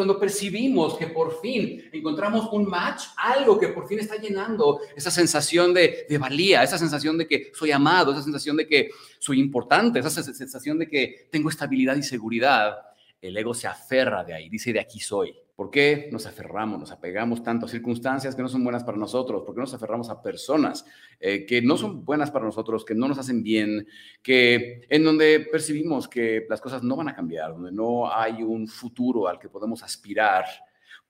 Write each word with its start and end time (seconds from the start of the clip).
cuando 0.00 0.18
percibimos 0.18 0.96
que 0.96 1.08
por 1.08 1.42
fin 1.42 1.90
encontramos 1.92 2.48
un 2.52 2.64
match, 2.66 3.02
algo 3.18 3.60
que 3.60 3.68
por 3.68 3.86
fin 3.86 3.98
está 3.98 4.16
llenando 4.16 4.80
esa 4.96 5.10
sensación 5.10 5.74
de, 5.74 6.06
de 6.08 6.16
valía, 6.16 6.62
esa 6.62 6.78
sensación 6.78 7.18
de 7.18 7.28
que 7.28 7.52
soy 7.52 7.70
amado, 7.70 8.12
esa 8.12 8.22
sensación 8.22 8.56
de 8.56 8.66
que 8.66 8.92
soy 9.18 9.38
importante, 9.38 9.98
esa 9.98 10.08
sensación 10.08 10.78
de 10.78 10.88
que 10.88 11.28
tengo 11.30 11.50
estabilidad 11.50 11.96
y 11.96 12.02
seguridad, 12.02 12.78
el 13.20 13.36
ego 13.36 13.52
se 13.52 13.66
aferra 13.66 14.24
de 14.24 14.32
ahí, 14.32 14.48
dice 14.48 14.72
de 14.72 14.80
aquí 14.80 15.00
soy. 15.00 15.36
¿Por 15.60 15.70
qué 15.70 16.08
nos 16.10 16.24
aferramos, 16.24 16.80
nos 16.80 16.90
apegamos 16.90 17.42
tanto 17.42 17.66
a 17.66 17.68
circunstancias 17.68 18.34
que 18.34 18.40
no 18.40 18.48
son 18.48 18.64
buenas 18.64 18.82
para 18.82 18.96
nosotros? 18.96 19.42
¿Por 19.44 19.54
qué 19.54 19.60
nos 19.60 19.74
aferramos 19.74 20.08
a 20.08 20.22
personas 20.22 20.86
eh, 21.20 21.44
que 21.44 21.60
no 21.60 21.76
son 21.76 22.02
buenas 22.02 22.30
para 22.30 22.46
nosotros, 22.46 22.82
que 22.82 22.94
no 22.94 23.06
nos 23.06 23.18
hacen 23.18 23.42
bien, 23.42 23.86
que 24.22 24.86
en 24.88 25.04
donde 25.04 25.40
percibimos 25.52 26.08
que 26.08 26.46
las 26.48 26.62
cosas 26.62 26.82
no 26.82 26.96
van 26.96 27.10
a 27.10 27.14
cambiar, 27.14 27.52
donde 27.52 27.72
no 27.72 28.10
hay 28.10 28.42
un 28.42 28.66
futuro 28.66 29.28
al 29.28 29.38
que 29.38 29.50
podemos 29.50 29.82
aspirar? 29.82 30.46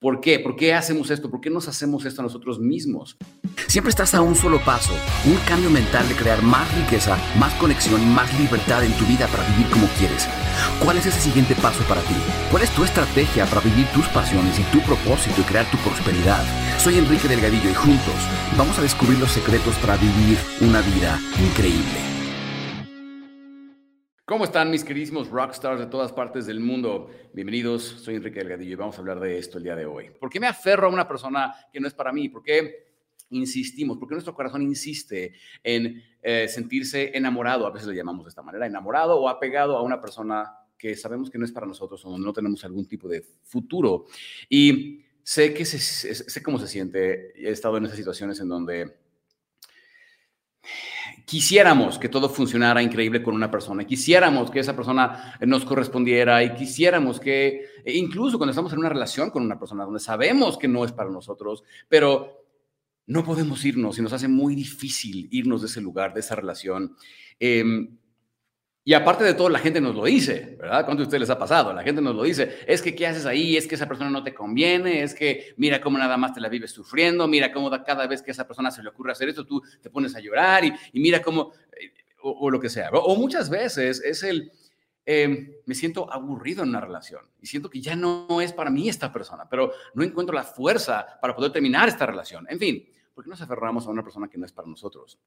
¿Por 0.00 0.22
qué? 0.22 0.38
¿Por 0.38 0.56
qué 0.56 0.72
hacemos 0.72 1.10
esto? 1.10 1.30
¿Por 1.30 1.42
qué 1.42 1.50
nos 1.50 1.68
hacemos 1.68 2.06
esto 2.06 2.22
a 2.22 2.24
nosotros 2.24 2.58
mismos? 2.58 3.18
Siempre 3.66 3.90
estás 3.90 4.14
a 4.14 4.22
un 4.22 4.34
solo 4.34 4.58
paso, 4.64 4.94
un 5.26 5.36
cambio 5.46 5.68
mental 5.68 6.08
de 6.08 6.14
crear 6.14 6.40
más 6.40 6.74
riqueza, 6.74 7.18
más 7.38 7.52
conexión 7.56 8.00
y 8.00 8.06
más 8.06 8.32
libertad 8.40 8.82
en 8.82 8.94
tu 8.94 9.04
vida 9.04 9.26
para 9.26 9.46
vivir 9.50 9.66
como 9.70 9.86
quieres. 9.98 10.26
¿Cuál 10.82 10.96
es 10.96 11.04
ese 11.04 11.20
siguiente 11.20 11.54
paso 11.54 11.84
para 11.84 12.00
ti? 12.00 12.14
¿Cuál 12.50 12.62
es 12.62 12.70
tu 12.70 12.82
estrategia 12.82 13.44
para 13.44 13.60
vivir 13.60 13.86
tus 13.88 14.08
pasiones 14.08 14.58
y 14.58 14.62
tu 14.72 14.80
propósito 14.80 15.38
y 15.42 15.44
crear 15.44 15.70
tu 15.70 15.76
prosperidad? 15.76 16.44
Soy 16.78 16.96
Enrique 16.96 17.28
Delgadillo 17.28 17.68
y 17.68 17.74
juntos 17.74 18.26
vamos 18.56 18.78
a 18.78 18.82
descubrir 18.82 19.18
los 19.18 19.30
secretos 19.30 19.76
para 19.76 19.98
vivir 19.98 20.38
una 20.62 20.80
vida 20.80 21.20
increíble. 21.44 22.09
¿Cómo 24.30 24.44
están 24.44 24.70
mis 24.70 24.84
queridísimos 24.84 25.28
rockstars 25.28 25.80
de 25.80 25.86
todas 25.86 26.12
partes 26.12 26.46
del 26.46 26.60
mundo? 26.60 27.10
Bienvenidos, 27.32 27.82
soy 27.82 28.14
Enrique 28.14 28.38
Delgadillo 28.38 28.74
y 28.74 28.76
vamos 28.76 28.94
a 28.94 29.00
hablar 29.00 29.18
de 29.18 29.36
esto 29.36 29.58
el 29.58 29.64
día 29.64 29.74
de 29.74 29.86
hoy. 29.86 30.10
¿Por 30.20 30.30
qué 30.30 30.38
me 30.38 30.46
aferro 30.46 30.86
a 30.86 30.88
una 30.88 31.08
persona 31.08 31.52
que 31.72 31.80
no 31.80 31.88
es 31.88 31.94
para 31.94 32.12
mí? 32.12 32.28
¿Por 32.28 32.40
qué 32.44 32.92
insistimos? 33.30 33.98
¿Por 33.98 34.06
qué 34.06 34.14
nuestro 34.14 34.32
corazón 34.32 34.62
insiste 34.62 35.34
en 35.64 36.00
eh, 36.22 36.46
sentirse 36.46 37.10
enamorado? 37.12 37.66
A 37.66 37.72
veces 37.72 37.88
le 37.88 37.96
llamamos 37.96 38.24
de 38.24 38.28
esta 38.28 38.40
manera, 38.40 38.68
enamorado 38.68 39.18
o 39.18 39.28
apegado 39.28 39.76
a 39.76 39.82
una 39.82 40.00
persona 40.00 40.48
que 40.78 40.94
sabemos 40.94 41.28
que 41.28 41.36
no 41.36 41.44
es 41.44 41.50
para 41.50 41.66
nosotros 41.66 42.04
o 42.04 42.16
no 42.16 42.32
tenemos 42.32 42.62
algún 42.62 42.86
tipo 42.86 43.08
de 43.08 43.22
futuro. 43.42 44.06
Y 44.48 45.06
sé 45.24 45.52
que 45.52 45.64
sé 45.64 46.40
cómo 46.44 46.60
se 46.60 46.68
siente. 46.68 47.32
He 47.34 47.50
estado 47.50 47.78
en 47.78 47.86
esas 47.86 47.96
situaciones 47.96 48.38
en 48.38 48.48
donde 48.48 48.94
quisiéramos 51.30 51.96
que 51.96 52.08
todo 52.08 52.28
funcionara 52.28 52.82
increíble 52.82 53.22
con 53.22 53.36
una 53.36 53.48
persona, 53.48 53.84
quisiéramos 53.84 54.50
que 54.50 54.58
esa 54.58 54.74
persona 54.74 55.36
nos 55.46 55.64
correspondiera 55.64 56.42
y 56.42 56.54
quisiéramos 56.54 57.20
que, 57.20 57.66
e 57.84 57.96
incluso 57.96 58.36
cuando 58.36 58.50
estamos 58.50 58.72
en 58.72 58.80
una 58.80 58.88
relación 58.88 59.30
con 59.30 59.44
una 59.44 59.56
persona 59.56 59.84
donde 59.84 60.00
sabemos 60.00 60.58
que 60.58 60.66
no 60.66 60.84
es 60.84 60.90
para 60.90 61.08
nosotros, 61.08 61.62
pero 61.88 62.46
no 63.06 63.22
podemos 63.22 63.64
irnos 63.64 63.96
y 63.96 64.02
nos 64.02 64.12
hace 64.12 64.26
muy 64.26 64.56
difícil 64.56 65.28
irnos 65.30 65.60
de 65.60 65.68
ese 65.68 65.80
lugar, 65.80 66.12
de 66.14 66.18
esa 66.18 66.34
relación. 66.34 66.96
Em, 67.38 67.96
y 68.82 68.94
aparte 68.94 69.24
de 69.24 69.34
todo, 69.34 69.50
la 69.50 69.58
gente 69.58 69.80
nos 69.80 69.94
lo 69.94 70.04
dice, 70.04 70.56
¿verdad? 70.58 70.86
¿Cuánto 70.86 71.02
a 71.02 71.04
ustedes 71.04 71.20
les 71.20 71.30
ha 71.30 71.38
pasado? 71.38 71.72
La 71.74 71.82
gente 71.82 72.00
nos 72.00 72.14
lo 72.14 72.22
dice. 72.22 72.60
Es 72.66 72.80
que, 72.80 72.94
¿qué 72.94 73.06
haces 73.06 73.26
ahí? 73.26 73.56
Es 73.56 73.66
que 73.66 73.74
esa 73.74 73.86
persona 73.86 74.08
no 74.08 74.22
te 74.22 74.32
conviene. 74.32 75.02
Es 75.02 75.14
que, 75.14 75.52
mira 75.58 75.82
cómo 75.82 75.98
nada 75.98 76.16
más 76.16 76.32
te 76.32 76.40
la 76.40 76.48
vives 76.48 76.70
sufriendo. 76.70 77.28
Mira 77.28 77.52
cómo 77.52 77.70
cada 77.84 78.06
vez 78.06 78.22
que 78.22 78.30
a 78.30 78.32
esa 78.32 78.46
persona 78.46 78.70
se 78.70 78.82
le 78.82 78.88
ocurre 78.88 79.12
hacer 79.12 79.28
esto, 79.28 79.44
tú 79.44 79.62
te 79.82 79.90
pones 79.90 80.16
a 80.16 80.20
llorar 80.20 80.64
y, 80.64 80.72
mira 80.94 81.20
cómo, 81.20 81.52
eh, 81.78 81.92
o, 82.22 82.50
lo 82.50 82.58
que 82.58 82.70
sea. 82.70 82.88
O, 82.90 83.14
muchas 83.16 83.50
veces 83.50 84.00
es 84.02 84.22
el, 84.22 84.50
em, 85.04 85.52
me 85.66 85.74
siento 85.74 86.10
aburrido 86.10 86.62
en 86.62 86.70
una 86.70 86.80
relación 86.80 87.22
y 87.42 87.46
siento 87.46 87.68
que 87.68 87.82
ya 87.82 87.94
no 87.96 88.40
es 88.40 88.54
para 88.54 88.70
mí 88.70 88.88
esta 88.88 89.12
persona, 89.12 89.46
pero 89.48 89.72
no 89.92 90.02
encuentro 90.02 90.34
la 90.34 90.44
fuerza 90.44 91.06
para 91.20 91.36
poder 91.36 91.52
terminar 91.52 91.86
esta 91.86 92.06
relación. 92.06 92.46
En 92.48 92.58
fin, 92.58 92.88
¿por 93.14 93.24
qué 93.24 93.30
nos 93.30 93.42
aferramos 93.42 93.86
a 93.86 93.90
una 93.90 94.02
persona 94.02 94.26
que 94.26 94.38
no 94.38 94.46
es 94.46 94.52
para 94.52 94.68
nosotros? 94.68 95.18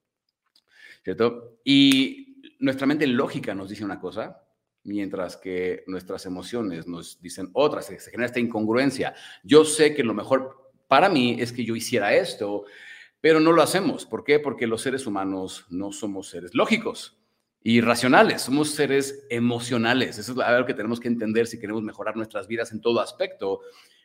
¿Cierto? 1.04 1.59
Y 1.64 2.33
nuestra 2.63 2.88
mente 2.88 3.06
lógica 3.06 3.53
nos 3.53 3.69
dice 3.69 3.84
una 3.84 4.00
cosa, 4.00 4.41
mientras 4.84 5.35
que 5.35 5.84
nuestras 5.85 6.25
emociones 6.25 6.88
nos 6.88 7.22
dicen 7.22 7.50
otra, 7.51 7.81
se, 7.81 8.00
genera 8.00 8.28
esta 8.28 8.40
incongruencia. 8.40 9.13
Yo 9.44 9.66
sé 9.66 9.94
que 9.94 10.03
lo 10.03 10.13
mejor 10.13 10.72
para 10.88 11.09
mí 11.09 11.35
es 11.40 11.52
que 11.52 11.66
yo 11.66 11.75
hiciera 11.75 12.16
esto, 12.16 12.63
pero 13.19 13.41
no 13.41 13.52
lo 13.52 13.62
hacemos. 13.62 14.06
¿Por 14.06 14.23
qué? 14.23 14.40
Porque 14.40 14.66
los 14.66 14.81
seres 14.81 15.06
humanos 15.06 15.66
no 15.69 15.91
somos 15.91 16.29
seres 16.29 16.56
lógicos 16.56 17.18
y 17.62 17.81
racionales, 17.81 18.44
somos 18.44 18.69
seres 18.69 19.25
emocionales. 19.29 20.18
Eso 20.18 20.31
es 20.31 20.40
algo 20.40 20.66
que 20.66 20.73
tenemos 20.73 21.02
que 21.02 21.09
entender 21.09 21.47
si 21.47 21.59
queremos 21.59 21.84
mejorar 21.84 22.16
nuestras 22.16 22.47
vidas 22.47 22.72
en 22.72 22.79
todo 22.79 23.02
aspecto 23.02 23.59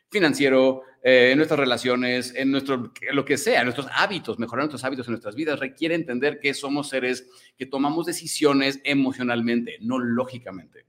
financiero, 0.09 0.83
eh, 1.01 1.29
en 1.31 1.37
nuestras 1.37 1.59
relaciones, 1.59 2.33
en 2.35 2.51
nuestro, 2.51 2.91
lo 3.13 3.23
que 3.23 3.37
sea, 3.37 3.63
nuestros 3.63 3.87
hábitos, 3.93 4.37
mejorar 4.37 4.65
nuestros 4.65 4.83
hábitos 4.83 5.07
en 5.07 5.13
nuestras 5.13 5.35
vidas, 5.35 5.59
requiere 5.59 5.95
entender 5.95 6.39
que 6.39 6.53
somos 6.53 6.89
seres 6.89 7.29
que 7.57 7.65
tomamos 7.65 8.05
decisiones 8.05 8.81
emocionalmente, 8.83 9.77
no 9.81 9.97
lógicamente. 9.97 10.85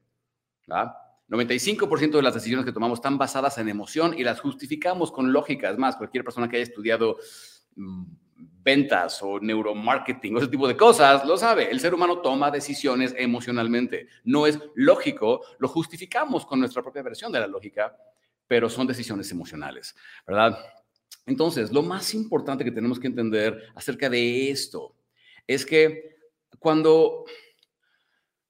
95% 1.29 2.11
de 2.11 2.23
las 2.23 2.35
decisiones 2.35 2.65
que 2.65 2.73
tomamos 2.73 2.99
están 2.99 3.19
basadas 3.19 3.59
en 3.59 3.69
emoción 3.69 4.15
y 4.17 4.25
las 4.25 4.41
justificamos 4.41 5.13
con 5.13 5.33
lógica. 5.33 5.71
Es 5.71 5.79
más, 5.79 5.97
cualquier 5.97 6.25
persona 6.25 6.49
que 6.49 6.57
haya 6.57 6.65
estudiado 6.65 7.17
mm, 7.77 8.05
ventas 8.63 9.23
o 9.23 9.39
neuromarketing 9.39 10.35
o 10.35 10.39
ese 10.39 10.49
tipo 10.49 10.67
de 10.67 10.77
cosas, 10.77 11.25
lo 11.25 11.37
sabe. 11.37 11.71
El 11.71 11.81
ser 11.81 11.95
humano 11.95 12.19
toma 12.19 12.51
decisiones 12.51 13.15
emocionalmente. 13.17 14.09
No 14.25 14.47
es 14.47 14.59
lógico, 14.75 15.43
lo 15.59 15.69
justificamos 15.69 16.47
con 16.47 16.61
nuestra 16.61 16.83
propia 16.83 17.03
versión 17.03 17.31
de 17.33 17.41
la 17.41 17.47
lógica 17.47 17.97
pero 18.51 18.69
son 18.69 18.89
decisiones 18.89 19.31
emocionales, 19.31 19.95
¿verdad? 20.27 20.59
Entonces, 21.25 21.71
lo 21.71 21.85
más 21.85 22.13
importante 22.15 22.65
que 22.65 22.73
tenemos 22.73 22.99
que 22.99 23.07
entender 23.07 23.63
acerca 23.77 24.11
de 24.11 24.51
esto 24.51 24.97
es 25.47 25.65
que 25.65 26.17
cuando 26.59 27.27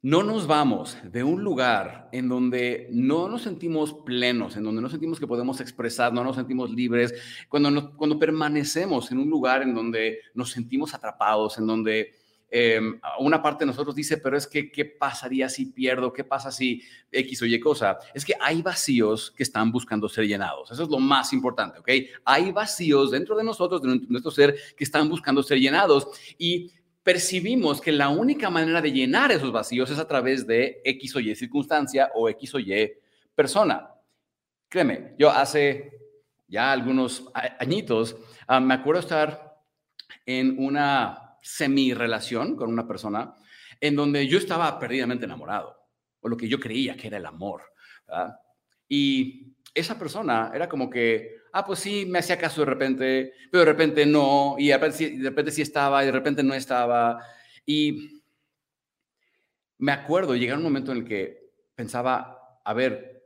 no 0.00 0.22
nos 0.22 0.47
vamos 0.47 0.97
de 1.05 1.22
un 1.22 1.44
lugar 1.44 2.09
en 2.12 2.31
donde 2.31 2.89
no 2.91 3.28
nos 3.28 3.43
sentimos 3.43 3.93
plenos, 3.93 4.56
en 4.56 4.65
donde 4.65 4.81
no 4.81 4.89
sentimos 4.89 5.21
que 5.21 5.27
podemos 5.27 5.60
expresar, 5.60 6.15
no 6.15 6.25
nos 6.25 6.37
sentimos 6.37 6.71
libres, 6.71 7.12
cuando, 7.50 7.94
cuando 7.94 8.19
permanecemos 8.19 9.12
en 9.12 9.19
un 9.19 9.28
lugar 9.28 9.60
en 9.60 9.75
donde 9.75 10.21
nos 10.33 10.50
sentimos 10.50 10.94
atrapados, 10.94 11.59
en 11.59 11.66
donde 11.66 12.15
Em, 12.53 13.00
una 13.21 13.41
parte 13.41 13.65
de 13.65 13.66
nosotros 13.66 13.94
dice, 13.94 14.19
pero 14.19 14.37
es 14.37 14.47
que, 14.47 14.72
¿qué 14.72 14.84
pasaría 14.84 15.49
si 15.49 15.66
pierdo? 15.66 16.12
¿Qué 16.12 16.25
pasa 16.25 16.50
si 16.50 16.83
X 17.12 17.43
o 17.43 17.47
Y 17.47 17.61
cosa? 17.61 17.99
Es 18.12 18.25
que 18.25 18.34
hay 18.41 18.61
vacíos 18.61 19.31
que 19.31 19.44
están 19.44 19.71
buscando 19.71 20.09
ser 20.09 20.27
llenados. 20.27 20.71
Eso 20.71 20.83
es 20.83 20.89
lo 20.89 20.99
más 20.99 21.33
importante, 21.33 21.78
¿ok? 21.78 21.89
Hay 22.25 22.50
vacíos 22.50 23.12
dentro 23.12 23.37
de 23.37 23.44
nosotros, 23.44 23.83
de 23.83 24.00
nuestro 24.09 24.33
ser, 24.33 24.56
que 24.77 24.84
están 24.84 25.09
buscando 25.09 25.43
ser 25.43 25.59
llenados 25.59 26.09
y 26.39 26.72
percibimos 27.03 27.81
que 27.81 27.93
la 27.93 28.09
única 28.09 28.50
manera 28.50 28.83
de 28.83 28.93
llenar 28.93 29.31
esos 29.31 29.53
vacíos 29.53 29.91
es 29.91 29.99
a 29.99 30.09
través 30.09 30.47
de 30.47 30.81
X 30.84 31.16
o 31.16 31.21
Y 31.21 31.34
circunstancia 31.34 32.10
o 32.15 32.28
X 32.28 32.55
o 32.55 32.59
Y 32.59 32.93
persona. 33.34 33.91
Créeme, 34.69 35.15
yo 35.19 35.31
hace 35.31 35.93
ya 36.47 36.72
algunos 36.72 37.27
añitos 37.59 38.16
ah, 38.47 38.59
me 38.59 38.75
acuerdo 38.75 39.00
estar 39.00 39.56
en 40.27 40.56
una 40.59 41.29
semi-relación 41.43 42.56
con 42.56 42.71
una 42.71 42.87
persona 42.87 43.34
en 43.81 43.97
donde 43.97 44.27
yo 44.27 44.39
estaba 44.39 44.78
perdidamente 44.78 45.25
enamorado, 45.25 45.77
o 46.21 46.28
lo 46.28 46.37
que 46.37 46.49
yo 46.49 46.61
creía 46.61 46.97
que 46.97 47.06
era 47.06 47.17
el 47.17 47.27
amor. 47.27 47.62
Y 48.89 49.55
esa 49.75 49.99
persona 49.99 50.51
era 50.55 50.69
como 50.69 50.91
que, 50.91 51.37
ah, 51.53 51.65
pues 51.65 51.78
sí, 51.78 52.06
me 52.06 52.19
hacía 52.19 52.39
caso 52.39 52.61
de 52.62 52.67
repente, 52.67 53.33
pero 53.51 53.65
de 53.65 53.73
repente 53.73 54.06
no, 54.06 54.56
y 54.59 54.69
de 54.69 54.78
repente, 54.78 55.51
sí 55.53 55.62
estaba, 55.62 56.03
y 56.03 56.06
de 56.06 56.12
repente 56.12 56.43
no 56.43 56.55
estaba. 56.55 57.25
Y 57.65 58.22
me 59.78 59.93
acuerdo 59.93 60.34
llegar 60.34 60.59
un 60.59 60.65
momento 60.65 60.93
en 60.93 60.99
el 60.99 61.05
que 61.05 61.51
pensaba, 61.75 62.61
a 62.65 62.75
ver, 62.75 63.19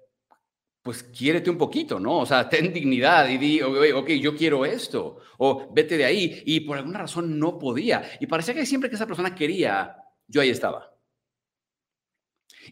pues 0.85 1.03
quiérete 1.03 1.49
un 1.49 1.57
poquito, 1.57 1.99
¿no? 1.99 2.19
O 2.19 2.27
sea, 2.27 2.47
ten 2.47 2.71
dignidad 2.71 3.27
y 3.31 3.39
di, 3.39 3.63
ok, 3.63 4.11
yo 4.21 4.37
quiero 4.37 4.67
esto, 4.67 5.19
o 5.39 5.73
vete 5.73 5.97
de 5.97 6.05
ahí. 6.05 6.43
Y 6.45 6.61
por 6.61 6.77
alguna 6.77 6.99
razón 6.99 7.39
no 7.39 7.59
podía. 7.59 8.03
Y 8.21 8.27
parecía 8.27 8.53
que 8.53 8.67
siempre 8.67 8.91
que 8.91 8.97
esa 8.97 9.07
persona 9.07 9.35
quería, 9.35 9.97
yo 10.29 10.43
ahí 10.43 10.51
estaba. 10.51 10.95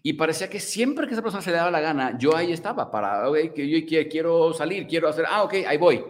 Y 0.03 0.13
parecía 0.13 0.51
que 0.51 0.61
siempre 0.61 1.07
que 1.07 1.15
esa 1.15 1.23
persona 1.23 1.43
se 1.43 1.53
le 1.53 1.57
daba 1.57 1.71
la 1.71 1.81
gana, 1.81 2.19
yo 2.19 2.37
ahí 2.37 2.53
estaba 2.53 2.91
para, 2.91 3.31
ok, 3.31 3.55
que 3.55 3.67
yo 3.67 4.09
quiero 4.11 4.53
salir, 4.53 4.87
quiero 4.87 5.09
hacer, 5.09 5.25
ah, 5.27 5.45
ok, 5.45 5.55
ahí 5.67 5.79
voy. 5.79 6.05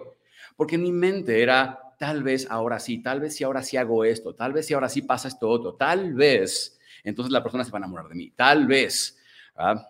Porque 0.56 0.74
en 0.74 0.82
mi 0.82 0.90
mente 0.90 1.40
era, 1.40 1.94
tal 2.00 2.24
vez 2.24 2.48
ahora 2.50 2.80
sí, 2.80 3.00
tal 3.00 3.20
vez 3.20 3.36
si 3.36 3.44
ahora 3.44 3.62
sí 3.62 3.76
hago 3.76 4.04
esto, 4.04 4.34
tal 4.34 4.52
vez 4.52 4.66
si 4.66 4.74
ahora 4.74 4.88
sí 4.88 5.02
pasa 5.02 5.28
esto 5.28 5.48
otro, 5.48 5.74
tal 5.74 6.14
vez, 6.14 6.80
entonces 7.04 7.30
la 7.30 7.44
persona 7.44 7.62
se 7.62 7.70
va 7.70 7.78
a 7.78 7.82
enamorar 7.82 8.08
de 8.08 8.16
mí, 8.16 8.32
tal 8.32 8.66
vez. 8.66 9.16
¿verdad? 9.56 9.86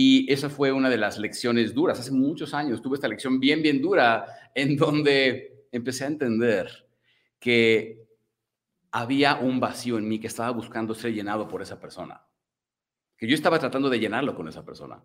Y 0.00 0.32
esa 0.32 0.48
fue 0.48 0.70
una 0.70 0.88
de 0.88 0.96
las 0.96 1.18
lecciones 1.18 1.74
duras. 1.74 1.98
Hace 1.98 2.12
muchos 2.12 2.54
años 2.54 2.80
tuve 2.80 2.94
esta 2.94 3.08
lección 3.08 3.40
bien, 3.40 3.62
bien 3.62 3.82
dura 3.82 4.26
en 4.54 4.76
donde 4.76 5.66
empecé 5.72 6.04
a 6.04 6.06
entender 6.06 6.68
que 7.40 8.06
había 8.92 9.38
un 9.38 9.58
vacío 9.58 9.98
en 9.98 10.06
mí 10.06 10.20
que 10.20 10.28
estaba 10.28 10.50
buscando 10.50 10.94
ser 10.94 11.12
llenado 11.12 11.48
por 11.48 11.62
esa 11.62 11.80
persona. 11.80 12.22
Que 13.16 13.26
yo 13.26 13.34
estaba 13.34 13.58
tratando 13.58 13.90
de 13.90 13.98
llenarlo 13.98 14.36
con 14.36 14.46
esa 14.46 14.64
persona. 14.64 15.02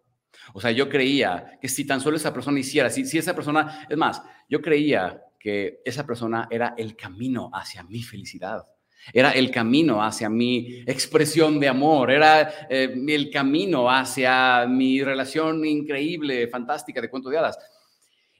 O 0.53 0.61
sea, 0.61 0.69
yo 0.69 0.87
creía 0.89 1.57
que 1.59 1.69
si 1.69 1.87
tan 1.87 1.99
solo 1.99 2.17
esa 2.17 2.31
persona 2.31 2.59
hiciera, 2.59 2.91
si, 2.91 3.03
si 3.03 3.17
esa 3.17 3.33
persona, 3.33 3.87
es 3.89 3.97
más, 3.97 4.21
yo 4.47 4.61
creía 4.61 5.23
que 5.39 5.81
esa 5.85 6.05
persona 6.05 6.47
era 6.51 6.75
el 6.77 6.95
camino 6.95 7.49
hacia 7.51 7.81
mi 7.81 8.03
felicidad. 8.03 8.67
Era 9.11 9.31
el 9.31 9.51
camino 9.51 10.01
hacia 10.03 10.29
mi 10.29 10.83
expresión 10.87 11.59
de 11.59 11.67
amor, 11.67 12.11
era 12.11 12.67
eh, 12.69 12.93
el 13.07 13.29
camino 13.29 13.89
hacia 13.89 14.65
mi 14.67 15.03
relación 15.03 15.65
increíble, 15.65 16.47
fantástica 16.47 17.01
de 17.01 17.09
cuento 17.09 17.29
de 17.29 17.37
hadas. 17.37 17.57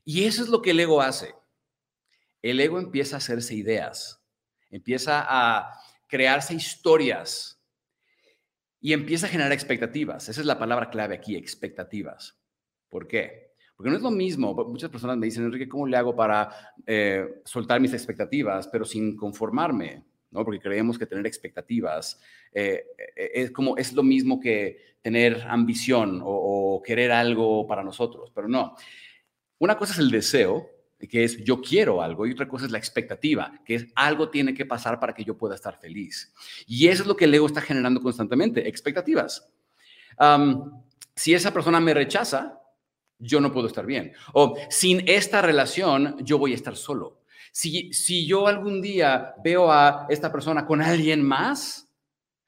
Y 0.05 0.23
eso 0.23 0.43
es 0.43 0.49
lo 0.49 0.61
que 0.61 0.71
el 0.71 0.79
ego 0.79 1.01
hace. 1.01 1.33
El 2.41 2.59
ego 2.59 2.79
empieza 2.79 3.15
a 3.15 3.17
hacerse 3.17 3.55
ideas, 3.55 4.21
empieza 4.69 5.25
a 5.27 5.69
crearse 6.07 6.53
historias 6.53 7.59
y 8.79 8.93
empieza 8.93 9.27
a 9.27 9.29
generar 9.29 9.51
expectativas. 9.51 10.27
Esa 10.29 10.41
es 10.41 10.45
la 10.45 10.59
palabra 10.59 10.89
clave 10.89 11.15
aquí, 11.15 11.35
expectativas. 11.35 12.37
¿Por 12.89 13.07
qué? 13.07 13.53
Porque 13.75 13.89
no 13.89 13.95
es 13.95 14.03
lo 14.03 14.11
mismo. 14.11 14.53
Muchas 14.53 14.89
personas 14.89 15.17
me 15.17 15.25
dicen, 15.25 15.45
Enrique, 15.45 15.67
¿cómo 15.67 15.87
le 15.87 15.97
hago 15.97 16.15
para 16.15 16.73
eh, 16.85 17.41
soltar 17.45 17.79
mis 17.79 17.93
expectativas, 17.93 18.67
pero 18.67 18.85
sin 18.85 19.15
conformarme? 19.15 20.03
¿No? 20.33 20.43
Porque 20.43 20.59
creemos 20.59 20.97
que 20.97 21.05
tener 21.05 21.25
expectativas 21.25 22.19
eh, 22.51 22.85
eh, 23.15 23.31
es 23.35 23.51
como 23.51 23.77
es 23.77 23.93
lo 23.93 24.03
mismo 24.03 24.39
que 24.39 24.97
tener 25.01 25.41
ambición 25.47 26.21
o, 26.23 26.81
querer 26.83 27.11
algo 27.11 27.67
para 27.67 27.83
nosotros, 27.83 28.31
pero 28.33 28.47
no. 28.47 28.75
Una 29.59 29.77
cosa 29.77 29.93
es 29.93 29.99
el 29.99 30.09
deseo, 30.09 30.69
que 31.09 31.23
es 31.23 31.43
yo 31.43 31.61
quiero 31.61 32.01
algo, 32.01 32.25
y 32.25 32.31
otra 32.31 32.47
cosa 32.47 32.65
es 32.65 32.71
la 32.71 32.77
expectativa, 32.77 33.53
que 33.65 33.75
es 33.75 33.87
algo 33.95 34.29
tiene 34.29 34.53
que 34.53 34.65
pasar 34.65 34.99
para 34.99 35.13
que 35.13 35.23
yo 35.23 35.37
pueda 35.37 35.55
estar 35.55 35.77
feliz. 35.77 36.33
Y 36.65 36.87
eso 36.87 37.03
es 37.03 37.07
lo 37.07 37.15
que 37.15 37.25
el 37.25 37.33
ego 37.33 37.45
está 37.45 37.61
generando 37.61 38.01
constantemente, 38.01 38.67
expectativas. 38.67 39.47
si 41.15 41.33
esa 41.33 41.53
persona 41.53 41.79
me 41.79 41.93
rechaza, 41.93 42.59
yo 43.19 43.39
no 43.39 43.51
puedo 43.51 43.67
estar 43.67 43.85
bien. 43.85 44.13
O 44.33 44.57
sin 44.69 45.07
esta 45.07 45.41
relación, 45.41 46.17
yo 46.23 46.37
voy 46.37 46.53
a 46.53 46.55
estar 46.55 46.75
solo. 46.75 47.22
Si, 47.53 47.93
si 47.93 48.25
yo 48.25 48.47
algún 48.47 48.81
día 48.81 49.35
veo 49.43 49.71
a 49.71 50.07
esta 50.09 50.31
persona 50.31 50.65
con 50.65 50.81
alguien 50.81 51.23
más, 51.23 51.87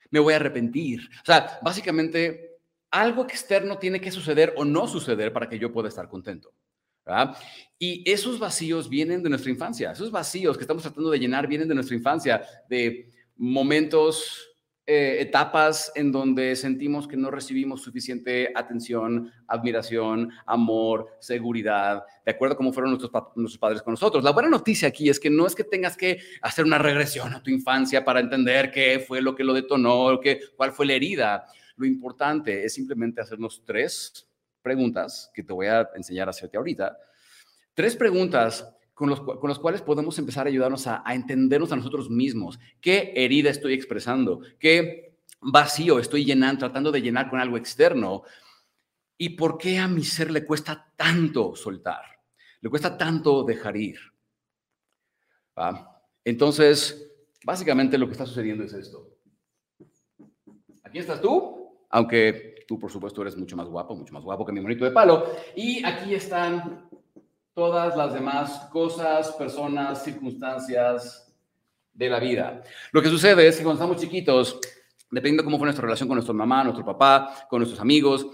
me 0.09 0.19
voy 0.19 0.33
a 0.33 0.37
arrepentir. 0.37 1.07
O 1.21 1.25
sea, 1.25 1.59
básicamente, 1.61 2.57
algo 2.89 3.23
externo 3.23 3.77
tiene 3.77 4.01
que 4.01 4.09
suceder 4.11 4.53
o 4.57 4.65
no 4.65 4.87
suceder 4.87 5.31
para 5.31 5.47
que 5.47 5.59
yo 5.59 5.71
pueda 5.71 5.89
estar 5.89 6.09
contento. 6.09 6.51
Y 7.77 8.09
esos 8.09 8.39
vacíos 8.39 8.89
vienen 8.89 9.21
de 9.21 9.29
nuestra 9.29 9.51
infancia. 9.51 9.91
Esos 9.91 10.09
vacíos 10.09 10.57
que 10.57 10.63
estamos 10.63 10.81
tratando 10.81 11.11
de 11.11 11.19
llenar 11.19 11.47
vienen 11.47 11.67
de 11.67 11.75
nuestra 11.75 11.95
infancia, 11.95 12.41
de 12.67 13.11
momentos 13.35 14.54
eh, 14.87 15.17
etapas 15.19 15.91
en 15.95 16.11
donde 16.11 16.55
sentimos 16.55 17.07
que 17.07 17.17
no 17.17 17.31
recibimos 17.31 17.81
suficiente 17.81 18.51
atención, 18.53 19.31
admiración, 19.47 20.31
amor, 20.45 21.07
seguridad, 21.19 22.03
de 22.23 22.31
acuerdo 22.31 22.53
a 22.53 22.57
cómo 22.57 22.71
fueron 22.71 22.91
nuestros, 22.91 23.11
nuestros 23.35 23.57
padres 23.57 23.81
con 23.81 23.93
nosotros. 23.93 24.23
La 24.23 24.29
buena 24.29 24.47
noticia 24.47 24.87
aquí 24.87 25.09
es 25.09 25.19
que 25.19 25.31
no 25.31 25.47
es 25.47 25.55
que 25.55 25.63
tengas 25.63 25.97
que 25.97 26.19
hacer 26.43 26.65
una 26.65 26.77
regresión 26.77 27.33
a 27.33 27.41
tu 27.41 27.49
infancia 27.49 28.05
para 28.05 28.19
entender 28.19 28.69
qué 28.69 28.99
fue 28.99 29.23
lo 29.23 29.33
que 29.35 29.43
lo 29.43 29.53
detonó, 29.53 30.19
qué, 30.19 30.39
cuál 30.55 30.71
fue 30.71 30.85
la 30.85 30.93
herida. 30.93 31.45
Lo 31.77 31.87
importante 31.87 32.63
es 32.63 32.75
simplemente 32.75 33.21
hacernos 33.21 33.63
tres 33.65 34.27
preguntas 34.61 35.31
que 35.33 35.41
te 35.41 35.51
voy 35.51 35.65
a 35.65 35.89
enseñar 35.95 36.27
a 36.27 36.29
hacerte 36.29 36.57
ahorita. 36.57 36.95
Tres 37.73 37.95
preguntas 37.95 38.71
con 38.95 39.09
los, 39.09 39.21
con 39.21 39.47
los 39.47 39.59
cuales 39.59 39.81
podemos 39.81 40.17
empezar 40.17 40.47
a 40.47 40.49
ayudarnos 40.49 40.87
a, 40.87 41.03
a 41.05 41.13
entendernos 41.13 41.71
a 41.71 41.75
nosotros 41.75 42.09
mismos. 42.09 42.57
¿Qué 42.81 43.13
herida 43.15 43.51
estoy 43.51 43.73
expresando? 43.73 44.41
¿Qué 44.57 45.17
vacío 45.41 45.99
estoy 45.99 46.25
llenando, 46.25 46.59
tratando 46.59 46.91
de 46.91 47.01
llenar 47.01 47.29
con 47.29 47.39
algo 47.39 47.57
externo? 47.57 48.23
¿Y 49.17 49.29
por 49.29 49.57
qué 49.57 49.77
a 49.77 49.87
mi 49.87 50.03
ser 50.03 50.31
le 50.31 50.45
cuesta 50.45 50.91
tanto 50.95 51.55
soltar? 51.55 52.03
Le 52.61 52.69
cuesta 52.69 52.97
tanto 52.97 53.43
dejar 53.43 53.75
ir. 53.77 53.99
Entonces, 56.23 57.11
básicamente 57.43 57.97
lo 57.97 58.07
que 58.07 58.13
está 58.13 58.25
sucediendo 58.25 58.63
es 58.63 58.73
esto. 58.73 59.17
Aquí 60.83 60.99
estás 60.99 61.21
tú, 61.21 61.85
aunque 61.89 62.65
tú, 62.67 62.79
por 62.79 62.89
supuesto, 62.89 63.21
eres 63.21 63.37
mucho 63.37 63.55
más 63.57 63.67
guapo, 63.67 63.95
mucho 63.95 64.13
más 64.13 64.23
guapo 64.23 64.45
que 64.45 64.53
mi 64.53 64.61
monito 64.61 64.85
de 64.85 64.91
palo. 64.91 65.25
Y 65.55 65.83
aquí 65.85 66.15
están 66.15 66.89
todas 67.55 67.95
las 67.95 68.13
demás 68.13 68.67
cosas, 68.69 69.31
personas, 69.31 70.03
circunstancias 70.03 71.33
de 71.93 72.09
la 72.09 72.19
vida. 72.19 72.61
Lo 72.91 73.01
que 73.01 73.09
sucede 73.09 73.47
es 73.47 73.57
que 73.57 73.63
cuando 73.63 73.81
estamos 73.81 74.01
chiquitos, 74.01 74.59
dependiendo 75.09 75.41
de 75.41 75.45
cómo 75.45 75.57
fue 75.57 75.65
nuestra 75.65 75.85
relación 75.85 76.09
con 76.09 76.17
nuestra 76.17 76.33
mamá, 76.33 76.65
nuestro 76.65 76.85
papá, 76.85 77.47
con 77.49 77.59
nuestros 77.59 77.79
amigos, 77.79 78.27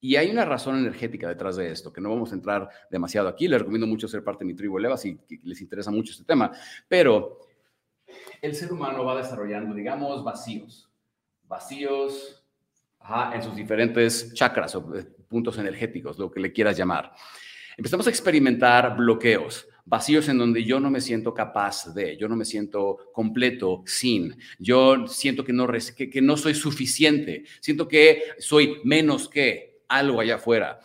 y 0.00 0.16
hay 0.16 0.28
una 0.30 0.44
razón 0.44 0.76
energética 0.76 1.28
detrás 1.28 1.54
de 1.54 1.70
esto, 1.70 1.92
que 1.92 2.00
no 2.00 2.10
vamos 2.10 2.32
a 2.32 2.34
entrar 2.34 2.68
demasiado 2.90 3.28
aquí. 3.28 3.46
Les 3.46 3.60
recomiendo 3.60 3.86
mucho 3.86 4.08
ser 4.08 4.24
parte 4.24 4.40
de 4.40 4.46
mi 4.46 4.54
tribu 4.54 4.76
Eleva 4.76 4.96
si 4.96 5.16
les 5.44 5.60
interesa 5.60 5.92
mucho 5.92 6.10
este 6.10 6.24
tema. 6.24 6.50
Pero 6.88 7.38
el 8.40 8.56
ser 8.56 8.72
humano 8.72 9.04
va 9.04 9.16
desarrollando, 9.16 9.72
digamos, 9.72 10.24
vacíos. 10.24 10.90
Vacíos 11.44 12.44
en 13.32 13.42
sus 13.42 13.54
diferentes 13.54 14.34
chakras 14.34 14.74
o 14.74 14.96
eh, 14.96 15.04
puntos 15.28 15.56
energéticos, 15.58 16.18
lo 16.18 16.32
que 16.32 16.40
le 16.40 16.52
quieras 16.52 16.76
llamar. 16.76 17.12
Empezamos 17.76 18.06
a 18.06 18.10
experimentar 18.10 18.96
bloqueos, 18.96 19.66
vacíos 19.84 20.28
en 20.28 20.38
donde 20.38 20.64
yo 20.64 20.78
no 20.78 20.90
me 20.90 21.00
siento 21.00 21.34
capaz 21.34 21.92
de, 21.94 22.16
yo 22.16 22.28
no 22.28 22.36
me 22.36 22.44
siento 22.44 23.10
completo 23.12 23.82
sin, 23.86 24.36
yo 24.58 25.06
siento 25.06 25.44
que 25.44 25.52
no, 25.52 25.66
que, 25.96 26.20
no 26.22 26.36
soy 26.36 26.54
suficiente, 26.54 27.44
siento 27.60 27.88
que 27.88 28.22
soy 28.38 28.80
menos 28.84 29.28
que 29.28 29.72
algo 29.88 30.20
allá 30.20 30.36
afuera, 30.36 30.80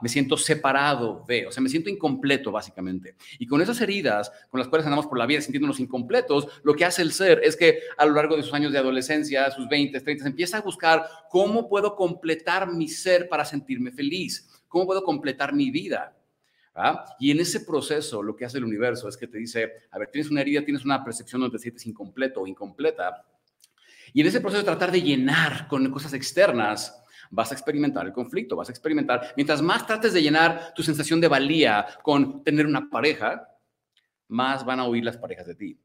me 0.00 0.08
siento 0.08 0.36
separado 0.38 1.24
de, 1.28 1.46
o 1.46 1.52
sea, 1.52 1.62
me 1.62 1.68
siento 1.68 1.90
incompleto 1.90 2.50
básicamente. 2.50 3.14
Y 3.38 3.46
con 3.46 3.60
esas 3.60 3.78
heridas 3.82 4.32
con 4.48 4.58
las 4.58 4.68
cuales 4.68 4.86
andamos 4.86 5.06
por 5.06 5.18
la 5.18 5.26
vida 5.26 5.42
sintiéndonos 5.42 5.78
incompletos, 5.78 6.48
lo 6.62 6.74
que 6.74 6.86
hace 6.86 7.02
el 7.02 7.12
ser 7.12 7.42
es 7.44 7.54
que 7.54 7.80
a 7.98 8.06
lo 8.06 8.14
largo 8.14 8.34
de 8.34 8.42
sus 8.42 8.54
años 8.54 8.72
de 8.72 8.78
adolescencia, 8.78 9.50
sus 9.50 9.68
20, 9.68 10.00
30, 10.00 10.26
empieza 10.26 10.58
a 10.58 10.62
buscar 10.62 11.06
cómo 11.28 11.68
puedo 11.68 11.94
completar 11.94 12.72
mi 12.72 12.88
ser 12.88 13.28
para 13.28 13.44
sentirme 13.44 13.92
feliz, 13.92 14.48
cómo 14.68 14.86
puedo 14.86 15.04
completar 15.04 15.52
mi 15.52 15.70
vida. 15.70 16.16
Y 17.18 17.30
en 17.30 17.40
ese 17.40 17.60
proceso 17.60 18.22
lo 18.22 18.36
que 18.36 18.44
hace 18.44 18.58
el 18.58 18.64
universo 18.64 19.08
es 19.08 19.16
que 19.16 19.26
te 19.26 19.38
dice, 19.38 19.72
a 19.90 19.98
ver, 19.98 20.08
tienes 20.08 20.30
una 20.30 20.40
herida, 20.40 20.64
tienes 20.64 20.84
una 20.84 21.02
percepción 21.02 21.40
donde 21.40 21.56
te 21.56 21.62
sientes 21.62 21.86
incompleto 21.86 22.42
o 22.42 22.46
incompleta. 22.46 23.24
Y 24.12 24.20
en 24.20 24.26
ese 24.26 24.40
proceso 24.40 24.64
tratar 24.64 24.90
de 24.90 25.02
llenar 25.02 25.68
con 25.68 25.90
cosas 25.90 26.12
externas, 26.12 27.02
vas 27.30 27.50
a 27.50 27.54
experimentar 27.54 28.06
el 28.06 28.12
conflicto, 28.12 28.56
vas 28.56 28.68
a 28.68 28.72
experimentar, 28.72 29.32
mientras 29.36 29.60
más 29.62 29.86
trates 29.86 30.12
de 30.12 30.22
llenar 30.22 30.72
tu 30.74 30.82
sensación 30.82 31.20
de 31.20 31.28
valía 31.28 31.86
con 32.02 32.44
tener 32.44 32.66
una 32.66 32.88
pareja, 32.88 33.48
más 34.28 34.64
van 34.64 34.80
a 34.80 34.88
huir 34.88 35.04
las 35.04 35.16
parejas 35.16 35.46
de 35.46 35.54
ti. 35.54 35.78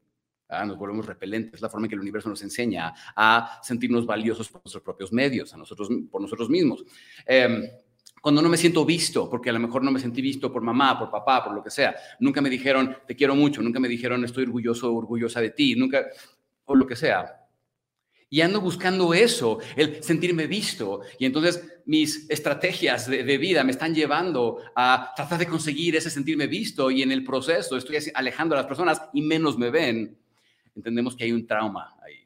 Nos 0.66 0.76
volvemos 0.76 1.06
repelentes, 1.06 1.54
es 1.54 1.62
la 1.62 1.70
forma 1.70 1.86
en 1.86 1.88
que 1.88 1.94
el 1.94 2.00
universo 2.00 2.28
nos 2.28 2.42
enseña 2.42 2.92
a 3.16 3.58
sentirnos 3.62 4.04
valiosos 4.04 4.50
por 4.50 4.60
nuestros 4.62 4.82
propios 4.82 5.10
medios, 5.10 5.54
a 5.54 5.56
nosotros, 5.56 5.88
por 6.10 6.20
nosotros 6.20 6.50
mismos. 6.50 6.84
Em, 7.24 7.66
cuando 8.22 8.40
no 8.40 8.48
me 8.48 8.56
siento 8.56 8.84
visto, 8.84 9.28
porque 9.28 9.50
a 9.50 9.52
lo 9.52 9.58
mejor 9.58 9.82
no 9.82 9.90
me 9.90 9.98
sentí 9.98 10.22
visto 10.22 10.52
por 10.52 10.62
mamá, 10.62 10.96
por 10.96 11.10
papá, 11.10 11.42
por 11.42 11.54
lo 11.54 11.62
que 11.62 11.70
sea. 11.70 11.96
Nunca 12.20 12.40
me 12.40 12.48
dijeron, 12.48 12.96
te 13.04 13.16
quiero 13.16 13.34
mucho, 13.34 13.60
nunca 13.60 13.80
me 13.80 13.88
dijeron, 13.88 14.24
estoy 14.24 14.44
orgulloso 14.44 14.94
orgullosa 14.94 15.40
de 15.40 15.50
ti, 15.50 15.74
nunca, 15.74 16.06
o 16.66 16.76
lo 16.76 16.86
que 16.86 16.94
sea. 16.94 17.48
Y 18.30 18.40
ando 18.40 18.60
buscando 18.60 19.12
eso, 19.12 19.58
el 19.74 20.04
sentirme 20.04 20.46
visto. 20.46 21.00
Y 21.18 21.26
entonces 21.26 21.82
mis 21.84 22.30
estrategias 22.30 23.08
de, 23.08 23.38
vida 23.38 23.64
me 23.64 23.72
están 23.72 23.92
llevando 23.92 24.58
a 24.76 25.12
tratar 25.16 25.40
de 25.40 25.48
conseguir 25.48 25.96
ese 25.96 26.08
sentirme 26.08 26.46
visto 26.46 26.92
y 26.92 27.02
en 27.02 27.10
el 27.10 27.24
proceso 27.24 27.76
estoy 27.76 27.98
alejando 28.14 28.54
a 28.54 28.58
las 28.58 28.66
personas 28.66 29.02
y 29.12 29.20
menos 29.20 29.58
me 29.58 29.70
ven. 29.70 30.16
Entendemos 30.76 31.16
que 31.16 31.24
hay 31.24 31.32
un 31.32 31.44
trauma 31.44 31.96
ahí. 32.00 32.24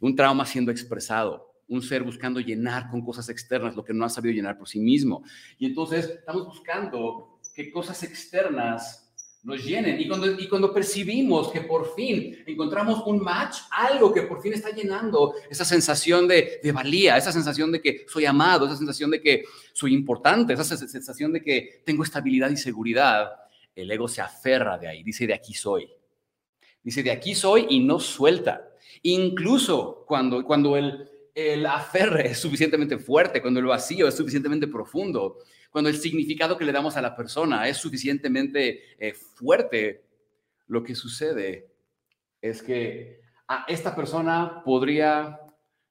Un 0.00 0.16
trauma 0.16 0.44
siendo 0.44 0.72
expresado 0.72 1.53
un 1.68 1.82
ser 1.82 2.02
buscando 2.02 2.40
llenar 2.40 2.90
con 2.90 3.02
cosas 3.02 3.28
externas 3.28 3.76
lo 3.76 3.84
que 3.84 3.94
no 3.94 4.04
ha 4.04 4.08
sabido 4.08 4.34
llenar 4.34 4.58
por 4.58 4.68
sí 4.68 4.80
mismo. 4.80 5.22
Y 5.58 5.66
entonces 5.66 6.06
estamos 6.06 6.46
buscando 6.46 7.40
que 7.54 7.70
cosas 7.70 8.02
externas 8.02 9.04
nos 9.44 9.62
llenen. 9.62 10.00
Y 10.00 10.08
cuando, 10.08 10.40
y 10.40 10.48
cuando 10.48 10.72
percibimos 10.72 11.52
que 11.52 11.60
por 11.60 11.94
fin 11.94 12.42
encontramos 12.46 13.02
un 13.06 13.20
match, 13.20 13.58
algo 13.70 14.12
que 14.12 14.22
por 14.22 14.40
fin 14.42 14.54
está 14.54 14.70
llenando 14.70 15.34
esa 15.50 15.64
sensación 15.64 16.26
de, 16.26 16.60
de, 16.62 16.72
valía, 16.72 17.16
esa 17.16 17.30
sensación 17.30 17.70
de 17.70 17.80
que 17.80 18.06
soy 18.08 18.24
amado, 18.24 18.66
esa 18.66 18.76
sensación 18.76 19.10
de 19.10 19.20
que 19.20 19.44
soy 19.74 19.92
importante, 19.92 20.54
esa 20.54 20.64
sensación 20.64 21.32
de 21.32 21.42
que 21.42 21.82
tengo 21.84 22.02
estabilidad 22.02 22.50
y 22.50 22.56
seguridad, 22.56 23.32
el 23.74 23.90
ego 23.90 24.08
se 24.08 24.22
aferra 24.22 24.78
de 24.78 24.88
ahí, 24.88 25.02
dice 25.02 25.26
de 25.26 25.34
aquí 25.34 25.52
soy. 25.52 25.90
Dice 26.82 27.02
de 27.02 27.10
aquí 27.10 27.34
soy 27.34 27.66
y 27.68 27.80
no 27.80 28.00
suelta. 28.00 28.68
Incluso 29.02 30.04
cuando, 30.06 30.44
cuando 30.44 30.76
el, 30.76 31.08
el 31.34 31.66
aferre 31.66 32.28
es 32.28 32.38
suficientemente 32.38 32.98
fuerte, 32.98 33.42
cuando 33.42 33.60
el 33.60 33.66
vacío 33.66 34.06
es 34.06 34.14
suficientemente 34.14 34.68
profundo, 34.68 35.38
cuando 35.70 35.90
el 35.90 35.96
significado 35.96 36.56
que 36.56 36.64
le 36.64 36.72
damos 36.72 36.96
a 36.96 37.02
la 37.02 37.16
persona 37.16 37.68
es 37.68 37.76
suficientemente 37.76 38.94
eh, 38.98 39.12
fuerte, 39.12 40.04
lo 40.68 40.82
que 40.82 40.94
sucede 40.94 41.68
es 42.40 42.62
que 42.62 43.20
a 43.48 43.64
esta 43.68 43.94
persona 43.94 44.62
podría 44.64 45.38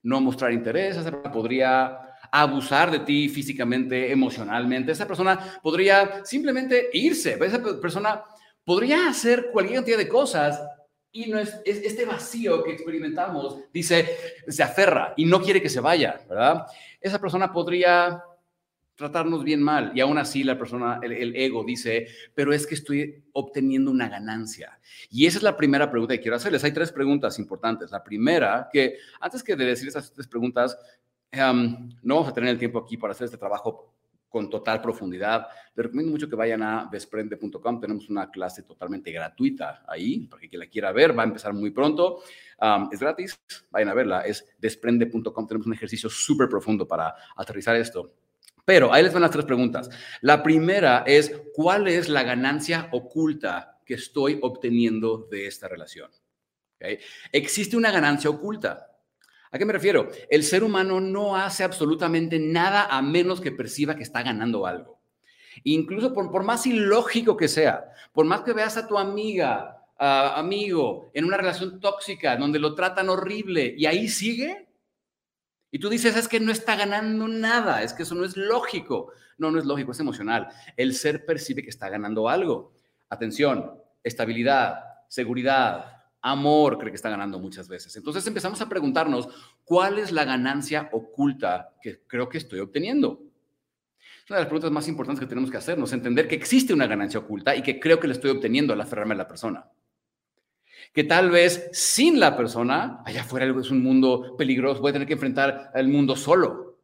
no 0.04 0.22
mostrar 0.22 0.54
interés, 0.54 0.98
podría 1.32 2.00
abusar 2.32 2.92
de 2.92 3.00
ti 3.00 3.30
físicamente, 3.30 4.12
emocionalmente. 4.12 4.92
Esa 4.92 5.08
persona 5.08 5.60
podría 5.62 6.26
simplemente 6.26 6.90
irse. 6.94 7.38
Esa 7.42 7.62
persona 7.62 8.24
podría 8.64 9.08
hacer 9.08 9.50
cualquier 9.52 9.78
cantidad 9.78 9.98
de 9.98 10.08
cosas 10.08 10.62
y 11.16 11.28
no 11.28 11.38
es, 11.38 11.62
este 11.64 12.06
vacío 12.06 12.64
que 12.64 12.72
experimentamos, 12.74 13.60
dice, 13.72 14.18
se 14.48 14.64
aferra 14.64 15.14
y 15.16 15.26
no 15.26 15.42
quiere 15.42 15.62
que 15.62 15.70
se 15.70 15.80
vaya, 15.80 16.20
¿verdad? 16.28 16.66
Esa 17.00 17.22
persona 17.22 17.54
podría 17.54 18.22
tratarnos 18.96 19.44
bien 19.44 19.62
mal 19.62 19.92
y 19.94 20.02
aún 20.02 20.18
así 20.18 20.44
la 20.44 20.58
persona, 20.58 21.00
el, 21.04 21.36
ego 21.36 21.64
dice, 21.64 22.08
pero 22.34 22.52
es 22.52 22.66
que 22.66 22.74
estoy 22.74 23.24
obteniendo 23.32 23.92
una 23.92 24.10
ganancia. 24.10 24.80
Y 25.12 25.28
esa 25.28 25.38
es 25.38 25.44
la 25.44 25.56
primera 25.56 25.90
pregunta 25.92 26.16
que 26.16 26.22
quiero 26.22 26.36
hacerles. 26.36 26.64
Hay 26.64 26.74
tres 26.74 26.92
preguntas 26.92 27.38
importantes. 27.38 27.92
La 27.92 28.04
primera, 28.04 28.68
que 28.74 28.98
antes 29.20 29.44
que 29.44 29.56
de 29.56 29.66
decir 29.66 29.88
esas 29.88 30.12
tres 30.12 30.28
preguntas, 30.28 30.76
em, 31.32 31.90
no 32.02 32.16
vamos 32.16 32.30
a 32.30 32.34
tener 32.34 32.50
el 32.50 32.60
tiempo 32.60 32.80
aquí 32.80 32.98
para 32.98 33.12
hacer 33.12 33.26
este 33.26 33.38
trabajo 33.38 33.94
con 34.34 34.50
total 34.50 34.82
profundidad. 34.82 35.48
Les 35.76 35.86
recomiendo 35.86 36.12
mucho 36.12 36.28
que 36.28 36.36
vayan 36.36 36.64
a 36.64 36.90
desprende.com. 36.92 37.80
Tenemos 37.80 38.10
una 38.10 38.32
clase 38.32 38.64
totalmente 38.64 39.12
gratuita 39.12 39.84
ahí, 39.88 40.26
para 40.26 40.42
quien 40.42 40.60
la 40.60 40.66
quiera 40.66 40.92
ver. 40.92 41.16
Va 41.16 41.22
a 41.22 41.28
empezar 41.28 41.54
muy 41.54 41.70
pronto. 41.70 42.24
es 42.92 43.00
gratis, 43.00 43.40
vayan 43.70 43.90
a 43.90 43.94
verla. 43.94 44.22
Es 44.22 44.44
desprende.com. 44.58 45.48
Tenemos 45.48 45.68
un 45.68 45.74
ejercicio 45.74 46.10
súper 46.10 46.50
profundo 46.50 46.88
para 46.88 47.14
aterrizar 47.36 47.76
esto. 47.76 48.12
Pero 48.66 48.92
ahí 48.92 49.04
les 49.04 49.14
van 49.14 49.22
las 49.22 49.30
tres 49.30 49.46
preguntas. 49.46 49.88
La 50.22 50.42
primera 50.42 51.04
es, 51.06 51.32
¿cuál 51.54 51.88
es 51.88 52.10
la 52.10 52.24
ganancia 52.24 52.90
oculta 52.92 53.82
que 53.86 53.94
estoy 53.94 54.40
obteniendo 54.42 55.28
de 55.30 55.46
esta 55.46 55.68
relación? 55.68 56.10
Existe 57.32 57.78
una 57.78 57.92
ganancia 57.92 58.32
oculta. 58.32 58.93
¿A 59.54 59.60
qué 59.60 59.66
me 59.66 59.74
refiero? 59.74 60.10
El 60.32 60.44
ser 60.44 60.64
humano 60.64 61.00
no 61.00 61.36
hace 61.36 61.64
absolutamente 61.64 62.40
nada 62.40 62.88
a 62.90 63.04
menos 63.04 63.40
que 63.40 63.52
perciba 63.52 63.96
que 63.96 64.02
está 64.02 64.24
ganando 64.24 64.66
algo. 64.66 65.00
Incluso 65.64 66.12
por, 66.12 66.44
más 66.44 66.66
ilógico 66.66 67.38
que 67.38 67.48
sea, 67.48 67.86
por 68.14 68.26
más 68.26 68.42
que 68.42 68.54
veas 68.54 68.78
a 68.78 68.88
tu 68.88 68.98
amiga, 68.98 69.78
amigo, 70.00 71.12
en 71.14 71.26
una 71.26 71.38
relación 71.38 71.80
tóxica 71.80 72.36
donde 72.36 72.58
lo 72.58 72.74
tratan 72.74 73.10
horrible 73.10 73.76
y 73.78 73.86
ahí 73.86 74.10
sigue, 74.10 74.68
y 75.70 75.78
tú 75.78 75.88
dices, 75.88 76.16
es 76.16 76.28
que 76.28 76.40
no 76.40 76.52
está 76.52 76.76
ganando 76.76 77.28
nada, 77.28 77.84
es 77.84 77.94
que 77.94 78.04
eso 78.04 78.16
no 78.16 78.26
es 78.26 78.36
lógico. 78.36 79.12
No, 79.38 79.52
no 79.52 79.60
es 79.60 79.66
lógico, 79.66 79.92
es 79.92 80.00
emocional. 80.00 80.48
El 80.78 80.96
ser 80.96 81.28
percibe 81.28 81.62
que 81.62 81.70
está 81.70 81.90
ganando 81.90 82.28
algo. 82.28 82.74
Atención, 83.08 83.72
estabilidad, 84.04 84.84
seguridad, 85.10 86.03
amor 86.24 86.78
cree 86.80 86.92
que 86.92 86.96
está 86.96 87.10
ganando 87.10 87.38
muchas 87.38 87.68
veces. 87.68 87.96
Entonces 87.96 88.26
empezamos 88.26 88.60
a 88.62 88.70
preguntarnos, 88.70 89.28
¿cuál 89.64 90.00
es 90.00 90.12
la 90.12 90.24
ganancia 90.24 90.90
oculta 90.94 91.74
que 91.82 92.02
creo 92.08 92.30
que 92.30 92.40
estoy 92.40 92.62
obteniendo? 92.62 93.22
Es 94.24 94.30
una 94.30 94.38
de 94.38 94.44
las 94.44 94.48
preguntas 94.48 94.72
más 94.72 94.88
importantes 94.88 95.20
que 95.20 95.28
tenemos 95.28 95.52
que 95.52 95.58
hacernos, 95.58 95.92
entender 95.92 96.30
que 96.30 96.36
existe 96.36 96.74
una 96.74 96.88
ganancia 96.88 97.20
oculta 97.20 97.56
y 97.56 97.62
que 97.62 97.78
creo 97.80 98.00
que 98.00 98.08
la 98.08 98.14
estoy 98.14 98.32
obteniendo 98.32 98.72
al 98.74 98.80
aferrarme 98.80 99.14
a 99.14 99.18
la 99.18 99.28
persona. 99.28 99.70
Que 100.94 101.04
tal 101.04 101.30
vez 101.30 101.70
sin 101.74 102.20
la 102.20 102.38
persona, 102.38 103.02
allá 103.06 103.22
afuera 103.22 103.46
es 103.46 103.70
un 103.70 103.84
mundo 103.84 104.38
peligroso, 104.38 104.80
voy 104.82 104.92
a 104.92 104.94
tener 104.94 105.08
que 105.08 105.16
enfrentar 105.16 105.72
al 105.74 105.90
mundo 105.90 106.16
solo. 106.16 106.80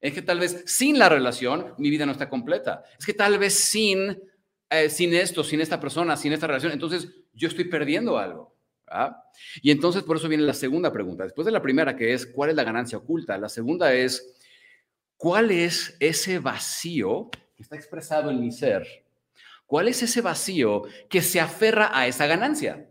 Es 0.00 0.12
que 0.12 0.22
tal 0.22 0.38
vez 0.38 0.62
sin 0.66 0.98
la 0.98 1.08
relación 1.08 1.74
mi 1.78 1.90
vida 1.90 2.06
no 2.06 2.12
está 2.12 2.28
completa. 2.28 2.84
Es 2.96 3.06
que 3.06 3.14
tal 3.14 3.38
vez 3.38 3.54
sin, 3.54 4.16
eh, 4.70 4.88
sin 4.88 5.14
esto, 5.14 5.42
sin 5.42 5.60
esta 5.60 5.80
persona, 5.80 6.16
sin 6.16 6.32
esta 6.32 6.46
relación, 6.46 6.72
entonces 6.72 7.08
yo 7.32 7.48
estoy 7.48 7.64
perdiendo 7.64 8.18
algo. 8.18 8.53
Y 9.62 9.70
entonces 9.70 10.02
por 10.02 10.16
eso 10.16 10.28
viene 10.28 10.44
la 10.44 10.54
segunda 10.54 10.92
pregunta. 10.92 11.24
Después 11.24 11.44
de 11.46 11.52
la 11.52 11.62
primera, 11.62 11.96
que 11.96 12.12
es 12.12 12.26
¿cuál 12.26 12.50
es 12.50 12.56
la 12.56 12.64
ganancia 12.64 12.98
oculta? 12.98 13.38
La 13.38 13.48
segunda 13.48 13.92
es 13.92 14.36
¿cuál 15.16 15.50
es 15.50 15.96
ese 16.00 16.38
vacío 16.38 17.30
que 17.56 17.62
está 17.62 17.76
expresado 17.76 18.30
en 18.30 18.40
mi 18.40 18.52
ser? 18.52 18.86
¿Cuál 19.66 19.88
es 19.88 20.02
ese 20.02 20.20
vacío 20.20 20.82
que 21.08 21.22
se 21.22 21.40
aferra 21.40 21.90
a 21.92 22.06
esa 22.06 22.26
ganancia? 22.26 22.86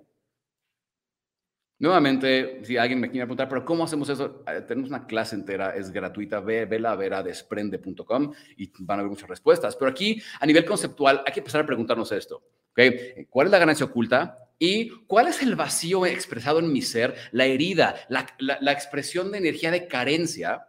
Nuevamente, 1.80 2.64
si 2.64 2.78
alguien 2.78 3.00
me 3.00 3.10
quiere 3.10 3.26
preguntar, 3.26 3.50
pero 3.50 3.66
¿cómo 3.66 3.84
hacemos 3.84 4.08
eso? 4.08 4.44
Eh, 4.48 4.62
tenemos 4.62 4.90
una 4.90 5.06
clase 5.06 5.36
entera, 5.36 5.76
es 5.76 5.92
gratuita, 5.92 6.40
ve, 6.40 6.66
vela 6.66 6.92
a 6.92 6.96
ver 6.96 7.14
a 7.14 7.22
desprende.com 7.22 8.32
y 8.56 8.72
van 8.80 9.00
a 9.00 9.02
ver 9.04 9.10
muchas 9.10 9.28
respuestas. 9.28 9.76
Pero 9.76 9.92
aquí, 9.92 10.22
a 10.40 10.46
nivel 10.46 10.64
conceptual, 10.64 11.22
hay 11.26 11.34
que 11.34 11.42
empezar 11.42 11.62
a 11.62 11.66
preguntarnos 11.66 12.12
esto. 12.14 12.42
¿okay? 12.72 13.28
¿Cuál 13.30 13.48
es 13.48 13.52
la 13.52 13.60
ganancia 13.60 13.86
oculta? 13.86 14.43
¿Y 14.60 14.90
cuál 15.08 15.28
es 15.28 15.42
el 15.42 15.56
vacío 15.56 16.06
expresado 16.06 16.60
en 16.60 16.72
mi 16.72 16.82
ser, 16.82 17.16
la 17.32 17.46
herida, 17.46 17.96
la, 18.10 18.72
expresión 18.72 19.32
de 19.32 19.40
energía 19.40 19.72
de 19.72 19.88
carencia 19.88 20.68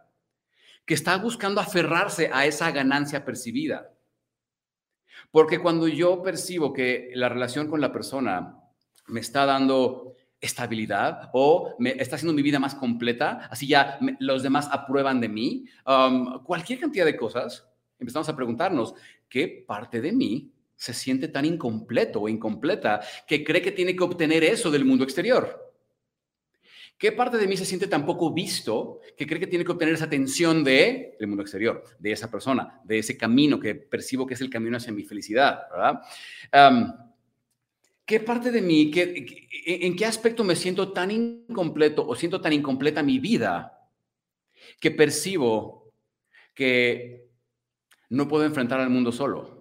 que 0.85 0.93
está 0.93 1.17
buscando 1.17 1.61
aferrarse 1.61 2.29
a 2.33 2.45
esa 2.45 2.71
ganancia 2.71 3.23
percibida? 3.23 3.91
Porque 5.31 5.59
cuando 5.59 5.87
yo 5.87 6.21
percibo 6.21 6.73
que 6.73 7.11
la 7.13 7.29
relación 7.29 7.67
con 7.67 7.81
la 7.81 7.91
persona 7.91 8.57
me 9.07 9.19
está 9.19 9.45
dando 9.45 10.15
estabilidad 10.39 11.29
o 11.33 11.75
me 11.79 11.91
está 11.91 12.15
haciendo 12.15 12.33
mi 12.33 12.41
vida 12.41 12.59
más 12.59 12.75
completa, 12.75 13.47
así 13.49 13.67
ya 13.67 13.97
los 14.19 14.43
demás 14.43 14.67
aprueban 14.71 15.19
de 15.19 15.29
mí, 15.29 15.65
um, 15.85 16.43
cualquier 16.43 16.79
cantidad 16.79 17.05
de 17.05 17.17
cosas, 17.17 17.67
empezamos 17.99 18.29
a 18.29 18.35
preguntarnos, 18.35 18.93
¿qué 19.29 19.63
parte 19.67 20.01
de 20.01 20.11
mí 20.11 20.51
se 20.75 20.93
siente 20.93 21.27
tan 21.27 21.45
incompleto 21.45 22.21
o 22.21 22.29
incompleta 22.29 23.01
que 23.27 23.43
cree 23.43 23.61
que 23.61 23.71
tiene 23.71 23.95
que 23.95 24.03
obtener 24.03 24.43
eso 24.43 24.71
del 24.71 24.85
mundo 24.85 25.03
exterior? 25.03 25.73
¿Qué 26.97 27.11
parte 27.11 27.37
de 27.37 27.47
mí 27.47 27.57
se 27.57 27.65
siente 27.65 27.87
tan 27.87 28.05
poco 28.05 28.33
visto 28.33 29.01
que 29.17 29.27
cree 29.27 29.39
que 29.39 29.47
tiene 29.47 29.65
que 29.65 29.71
obtener 29.73 29.95
esa 29.95 30.05
atención 30.05 30.63
de 30.63 31.17
el 31.19 31.27
mundo 31.27 31.41
exterior, 31.41 31.83
de 31.99 32.13
esa 32.13 32.31
persona, 32.31 32.79
de 32.85 32.99
ese 32.99 33.17
camino 33.17 33.59
que 33.59 33.75
percibo 33.75 34.25
que 34.25 34.35
es 34.35 34.41
el 34.41 34.49
camino 34.49 34.77
hacia 34.77 34.93
mi 34.93 35.03
felicidad? 35.03 35.63
¿Qué 38.05 38.19
parte 38.21 38.51
de 38.51 38.61
mí, 38.61 38.91
en 38.93 39.95
qué 39.95 40.05
aspecto 40.05 40.43
me 40.45 40.55
siento 40.55 40.93
tan 40.93 41.11
incompleto 41.11 42.07
o 42.07 42.15
siento 42.15 42.39
tan 42.39 42.53
incompleta 42.53 43.03
mi 43.03 43.19
vida 43.19 43.89
que 44.79 44.91
percibo 44.91 45.91
que 46.53 47.27
no 48.09 48.27
puedo 48.27 48.45
enfrentar 48.45 48.79
al 48.79 48.89
mundo 48.89 49.11
solo? 49.11 49.54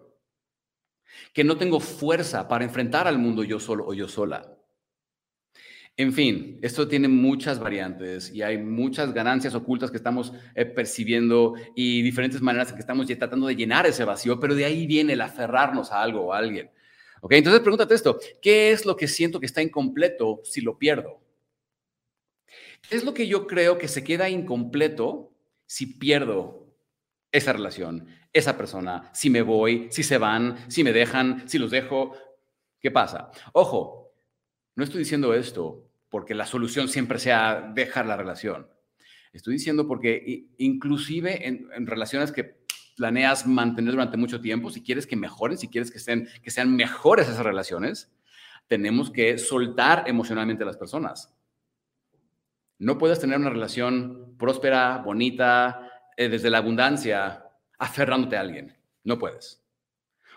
Que 1.32 1.44
no 1.44 1.56
tengo 1.56 1.80
fuerza 1.80 2.48
para 2.48 2.64
enfrentar 2.64 3.06
al 3.06 3.18
mundo 3.18 3.44
yo 3.44 3.60
solo 3.60 3.86
o 3.86 3.94
yo 3.94 4.08
sola. 4.08 4.54
En 5.96 6.12
fin, 6.12 6.58
esto 6.60 6.88
tiene 6.88 7.06
muchas 7.06 7.60
variantes 7.60 8.32
y 8.32 8.42
hay 8.42 8.58
muchas 8.58 9.14
ganancias 9.14 9.54
ocultas 9.54 9.92
que 9.92 9.96
estamos 9.96 10.32
eh, 10.56 10.64
percibiendo 10.64 11.54
y 11.76 12.02
diferentes 12.02 12.42
maneras 12.42 12.70
en 12.70 12.74
que 12.74 12.80
estamos 12.80 13.06
tratando 13.06 13.46
de 13.46 13.54
llenar 13.54 13.86
ese 13.86 14.04
vacío, 14.04 14.40
pero 14.40 14.56
de 14.56 14.64
ahí 14.64 14.88
viene 14.88 15.12
el 15.12 15.20
aferrarnos 15.20 15.92
a 15.92 16.02
algo 16.02 16.26
o 16.26 16.32
a 16.32 16.38
alguien. 16.38 16.70
¿Ok? 17.20 17.32
Entonces 17.34 17.60
pregúntate 17.60 17.94
esto, 17.94 18.18
¿qué 18.42 18.72
es 18.72 18.84
lo 18.84 18.96
que 18.96 19.06
siento 19.06 19.38
que 19.38 19.46
está 19.46 19.62
incompleto 19.62 20.40
si 20.42 20.60
lo 20.60 20.78
pierdo? 20.78 21.20
¿Qué 22.88 22.96
es 22.96 23.04
lo 23.04 23.14
que 23.14 23.28
yo 23.28 23.46
creo 23.46 23.78
que 23.78 23.86
se 23.86 24.02
queda 24.02 24.28
incompleto 24.28 25.32
si 25.66 25.86
pierdo 25.86 26.64
esa 27.30 27.52
relación, 27.52 28.06
esa 28.34 28.58
persona, 28.58 29.10
si 29.14 29.30
me 29.30 29.42
voy, 29.42 29.86
si 29.90 30.02
se 30.02 30.18
van, 30.18 30.58
si 30.68 30.82
me 30.82 30.92
dejan, 30.92 31.48
si 31.48 31.56
los 31.58 31.70
dejo, 31.70 32.14
¿qué 32.80 32.90
pasa? 32.90 33.30
Ojo, 33.52 34.12
no 34.74 34.82
estoy 34.82 34.98
diciendo 34.98 35.32
esto 35.34 35.88
porque 36.10 36.34
la 36.34 36.44
solución 36.44 36.88
siempre 36.88 37.20
sea 37.20 37.72
dejar 37.74 38.06
la 38.06 38.16
relación. 38.16 38.68
Estoy 39.32 39.54
diciendo 39.54 39.86
porque 39.86 40.48
inclusive 40.58 41.46
en, 41.46 41.86
relaciones 41.86 42.32
que 42.32 42.58
planeas 42.96 43.46
mantener 43.46 43.92
durante 43.92 44.16
mucho 44.16 44.40
tiempo, 44.40 44.70
si 44.70 44.82
quieres 44.82 45.06
que 45.06 45.16
mejoren, 45.16 45.56
si 45.56 45.68
quieres 45.68 45.90
que 45.90 46.00
sean, 46.00 46.28
que 46.42 46.50
sean 46.50 46.74
mejores 46.74 47.28
esas 47.28 47.44
relaciones, 47.44 48.12
tenemos 48.66 49.10
que 49.10 49.38
soltar 49.38 50.04
emocionalmente 50.06 50.64
a 50.64 50.66
las 50.66 50.76
personas. 50.76 51.32
No 52.78 52.98
puedes 52.98 53.20
tener 53.20 53.38
una 53.38 53.50
relación 53.50 54.36
próspera, 54.36 54.98
bonita, 54.98 55.90
eh, 56.16 56.28
desde 56.28 56.50
la 56.50 56.58
abundancia, 56.58 57.43
aferrándote 57.78 58.36
a 58.36 58.40
alguien. 58.40 58.76
No 59.02 59.18
puedes. 59.18 59.64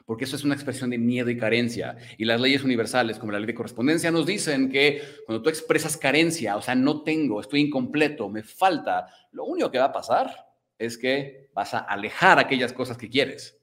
Porque 0.06 0.24
eso 0.24 0.38
es 0.38 0.44
una 0.44 0.56
expresión 0.56 0.90
de 0.90 0.98
miedo 0.98 1.30
y 1.30 1.38
carencia. 1.38 1.98
Y 2.18 2.26
las 2.26 2.40
leyes 2.40 2.64
universales, 2.64 3.20
como 3.20 3.34
la 3.34 3.40
ley 3.40 3.48
de 3.48 3.56
correspondencia, 3.56 4.10
nos 4.10 4.26
dicen 4.26 4.70
que 4.70 5.02
cuando 5.26 5.44
tú 5.44 5.50
expresas 5.50 5.98
carencia, 5.98 6.56
o 6.56 6.62
sea, 6.62 6.76
no 6.76 7.04
tengo, 7.04 7.42
estoy 7.42 7.62
incompleto, 7.62 8.30
me 8.30 8.44
falta, 8.44 9.08
lo 9.32 9.44
único 9.44 9.70
que 9.70 9.80
va 9.80 9.86
a 9.86 9.92
pasar 9.92 10.48
es 10.78 10.98
que 10.98 11.50
vas 11.54 11.74
a 11.74 11.80
alejar 11.80 12.40
aquellas 12.40 12.72
cosas 12.72 12.98
que 12.98 13.10
quieres. 13.10 13.60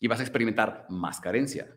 Y 0.00 0.08
vas 0.08 0.20
a 0.20 0.24
experimentar 0.24 0.86
más 0.88 1.20
carencia. 1.20 1.76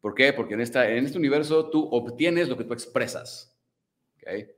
¿Por 0.00 0.14
qué? 0.14 0.32
Porque 0.32 0.54
en, 0.54 0.60
esta, 0.60 0.88
en 0.88 1.04
este 1.04 1.18
universo 1.18 1.68
tú 1.68 1.88
obtienes 1.90 2.48
lo 2.48 2.56
que 2.56 2.64
tú 2.64 2.72
expresas. 2.72 3.54
¿okay? 4.16 4.48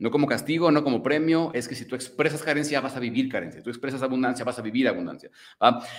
No 0.00 0.10
como 0.10 0.26
castigo, 0.26 0.72
no 0.72 0.82
como 0.82 1.02
premio, 1.02 1.50
es 1.52 1.68
que 1.68 1.74
si 1.74 1.84
tú 1.84 1.94
expresas 1.94 2.42
carencia, 2.42 2.80
vas 2.80 2.96
a 2.96 3.00
vivir 3.00 3.28
carencia. 3.28 3.60
Si 3.60 3.64
tú 3.64 3.68
expresas 3.68 4.02
abundancia, 4.02 4.46
vas 4.46 4.58
a 4.58 4.62
vivir 4.62 4.88
abundancia. 4.88 5.30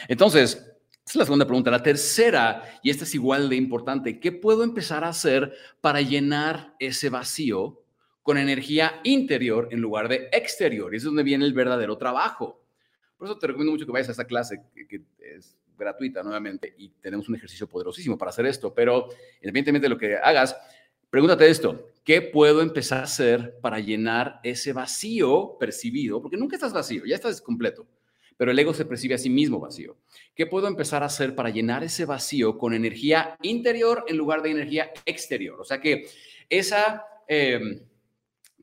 Entonces, 0.08 0.54
esa 0.54 0.74
es 1.06 1.16
la 1.16 1.26
segunda 1.26 1.46
pregunta. 1.46 1.70
La 1.70 1.84
tercera, 1.84 2.64
y 2.82 2.90
esta 2.90 3.04
es 3.04 3.14
igual 3.14 3.48
de 3.48 3.58
importante, 3.58 4.20
¿qué 4.20 4.32
puedo 4.32 4.64
empezar 4.64 5.04
a 5.04 5.10
hacer 5.10 5.54
para 5.82 6.02
llenar 6.02 6.76
ese 6.80 7.10
vacío 7.10 7.84
con 8.24 8.40
energía 8.40 9.00
interior 9.04 9.70
en 9.70 9.82
lugar 9.82 10.10
de 10.10 10.30
exterior? 10.32 10.92
Y 10.94 10.98
es 10.98 11.04
donde 11.04 11.22
viene 11.22 11.46
el 11.46 11.54
verdadero 11.54 11.96
trabajo. 11.96 12.60
Por 13.18 13.28
eso 13.28 13.38
te 13.38 13.46
recomiendo 13.46 13.72
mucho 13.72 13.86
que 13.86 13.92
vayas 13.92 14.08
a 14.08 14.14
esta 14.14 14.26
clase, 14.26 14.64
que, 14.90 15.02
es 15.38 15.56
gratuita 15.78 16.24
nuevamente, 16.24 16.74
y 16.76 16.90
tenemos 17.02 17.30
un 17.30 17.36
ejercicio 17.36 17.68
poderosísimo 17.68 18.18
para 18.18 18.30
hacer 18.30 18.48
esto. 18.48 18.74
Pero 18.74 19.10
independientemente 19.36 19.86
de 19.86 19.90
lo 19.90 19.98
que 20.00 20.16
hagas, 20.16 20.58
pregúntate 21.08 21.48
esto, 21.48 21.91
¿qué 22.04 22.22
puedo 22.22 22.62
empezar 22.62 23.00
a 23.00 23.04
hacer 23.04 23.58
para 23.62 23.80
llenar 23.80 24.40
ese 24.44 24.74
vacío 24.74 25.58
percibido? 25.60 26.22
Porque 26.22 26.38
nunca 26.38 26.56
estás 26.56 26.74
vacío, 26.74 27.06
ya 27.06 27.16
estás 27.16 27.42
completo 27.42 27.88
pero 28.42 28.50
el 28.50 28.58
ego 28.58 28.74
se 28.74 28.86
percibe 28.86 29.14
a 29.14 29.20
sí 29.20 29.30
mismo 29.30 29.60
vacío. 29.60 29.98
¿Qué 30.34 30.48
puedo 30.48 30.68
empezar 30.68 31.04
a 31.04 31.06
hacer 31.06 31.36
para 31.36 31.52
llenar 31.52 31.84
ese 31.84 32.06
vacío 32.06 32.58
con 32.58 32.74
energía 32.74 33.38
interior 33.44 34.04
en 34.08 34.18
lugar 34.18 34.42
de 34.42 34.50
energía 34.50 34.92
exterior? 35.06 35.62
O 35.62 35.64
sea 35.64 35.80
que 35.80 36.08
esa 36.50 37.06
em, 37.28 37.84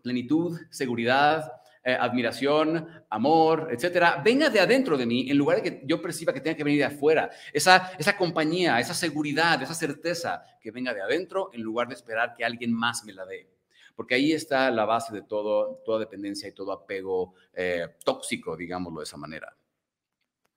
plenitud, 0.03 0.59
seguridad, 0.71 1.45
eh, 1.89 1.97
admiración, 1.99 2.87
amor, 3.09 3.69
etcétera, 3.71 4.21
venga 4.23 4.51
de 4.51 4.61
adentro 4.61 4.99
de 4.99 5.07
mí 5.07 5.31
en 5.31 5.39
lugar 5.39 5.63
de 5.63 5.63
que 5.63 5.83
yo 5.87 6.03
perciba 6.03 6.35
que 6.35 6.41
tenga 6.43 6.55
que 6.55 6.65
venir 6.65 6.81
de 6.81 6.85
afuera. 6.85 7.31
Esa, 7.51 7.93
esa 7.99 8.15
compañía, 8.15 8.79
esa 8.79 8.93
seguridad, 8.93 9.63
esa 9.63 9.73
certeza 9.73 10.43
que 10.61 10.71
venga 10.71 10.93
de 10.93 11.01
adentro 11.01 11.49
en 11.55 11.63
lugar 11.63 11.89
de 11.89 11.95
esperar 11.95 12.35
que 12.37 12.45
alguien 12.45 12.75
más 12.75 13.05
me 13.05 13.15
la 13.15 13.25
dé 13.25 13.49
porque 13.97 14.15
ahí 14.15 14.33
está 14.33 14.71
la 14.71 14.85
base 14.85 15.13
de 15.13 15.23
todo, 15.23 15.83
toda 15.85 15.99
dependencia 15.99 16.47
y 16.47 16.53
todo 16.53 16.71
apego 16.71 17.35
eh, 17.53 17.97
tóxico, 18.05 18.57
digámoslo 18.57 19.01
de 19.01 19.05
esa 19.05 19.17
manera. 19.17 19.57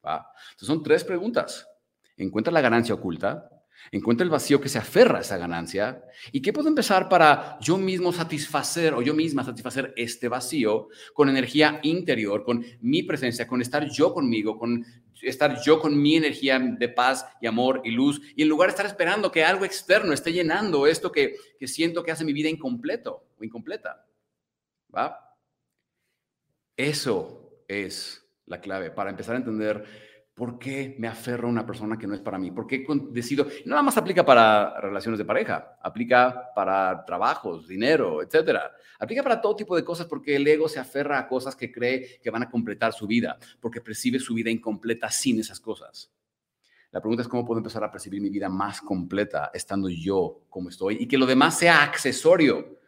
Entonces 0.04 0.68
son 0.68 0.84
tres 0.84 1.04
preguntas. 1.04 1.68
Encuentra 2.18 2.52
la 2.52 2.62
ganancia 2.62 2.94
oculta, 2.94 3.61
encuentra 3.92 4.24
el 4.24 4.30
vacío 4.30 4.62
que 4.62 4.70
se 4.70 4.78
aferra 4.78 5.18
a 5.18 5.22
esa 5.22 5.38
ganancia 5.38 6.04
y 6.32 6.42
qué 6.42 6.54
puedo 6.54 6.68
empezar 6.68 7.10
para 7.10 7.58
yo 7.62 7.78
mismo 7.78 8.14
satisfacer 8.14 8.94
o 8.94 9.02
yo 9.02 9.14
misma 9.14 9.44
satisfacer 9.44 9.94
este 9.98 10.28
vacío 10.28 10.90
con 11.14 11.30
energía 11.30 11.80
interior, 11.84 12.44
con 12.44 12.64
mi 12.82 13.04
presencia, 13.04 13.48
con 13.48 13.62
estar 13.62 13.90
yo 13.90 14.14
conmigo, 14.14 14.58
con 14.58 14.86
estar 15.22 15.62
yo 15.64 15.80
con 15.80 16.02
mi 16.02 16.16
energía 16.16 16.60
de 16.60 16.90
paz 16.90 17.26
y 17.42 17.48
amor 17.48 17.82
y 17.84 17.92
luz 17.92 18.22
y 18.36 18.44
en 18.44 18.50
lugar 18.50 18.70
de 18.70 18.72
estar 18.72 18.86
esperando 18.86 19.32
que 19.32 19.44
algo 19.44 19.66
externo 19.66 20.14
esté 20.14 20.34
llenando 20.34 20.88
esto 20.88 21.12
que, 21.12 21.36
que 21.60 21.68
siento 21.68 22.04
que 22.04 22.12
hace 22.12 22.26
mi 22.26 22.34
vida 22.34 22.50
incompleto 22.50 23.28
o 23.38 23.44
incompleta. 23.44 24.06
¿Va? 24.96 25.18
Eso 26.76 27.64
es 27.68 28.26
la 28.46 28.60
clave 28.60 28.92
para 28.92 29.10
empezar 29.10 29.36
a 29.36 29.40
entender 29.40 30.11
por 30.34 30.58
qué 30.58 30.96
me 30.98 31.08
aferro 31.08 31.48
a 31.48 31.52
una 31.52 31.66
persona 31.66 31.98
que 31.98 32.08
no 32.08 32.16
es 32.16 32.22
para 32.22 32.40
mí, 32.40 32.52
por 32.52 32.66
qué 32.66 32.86
decido, 33.12 33.48
nada 33.66 33.84
más 33.84 33.98
aplica 33.98 34.26
para 34.26 34.80
relaciones 34.80 35.18
de 35.18 35.26
pareja, 35.26 35.78
aplica 35.82 36.52
para 36.56 37.04
trabajos, 37.06 37.68
dinero, 37.68 38.24
etcétera. 38.24 38.72
Aplica 39.00 39.24
para 39.24 39.42
todo 39.42 39.56
tipo 39.56 39.76
de 39.76 39.84
cosas 39.84 40.08
porque 40.08 40.36
el 40.36 40.48
ego 40.48 40.70
se 40.70 40.80
aferra 40.80 41.20
a 41.20 41.28
cosas 41.28 41.56
que 41.56 41.72
cree 41.72 42.20
que 42.22 42.30
van 42.30 42.44
a 42.44 42.50
completar 42.50 42.94
su 42.94 43.08
vida, 43.08 43.38
porque 43.60 43.82
percibe 43.82 44.20
su 44.20 44.34
vida 44.34 44.50
incompleta 44.50 45.10
sin 45.10 45.40
esas 45.40 45.60
cosas. 45.60 46.12
La 46.92 47.00
pregunta 47.00 47.22
es 47.22 47.28
cómo 47.28 47.46
puedo 47.46 47.60
empezar 47.60 47.84
a 47.84 47.92
percibir 47.92 48.22
mi 48.22 48.30
vida 48.30 48.50
más 48.50 48.82
completa 48.82 49.50
estando 49.54 49.90
yo 49.90 50.42
como 50.50 50.70
estoy 50.70 50.98
y 51.00 51.08
que 51.08 51.18
lo 51.18 51.26
demás 51.26 51.58
sea 51.58 51.84
accesorio. 51.84 52.80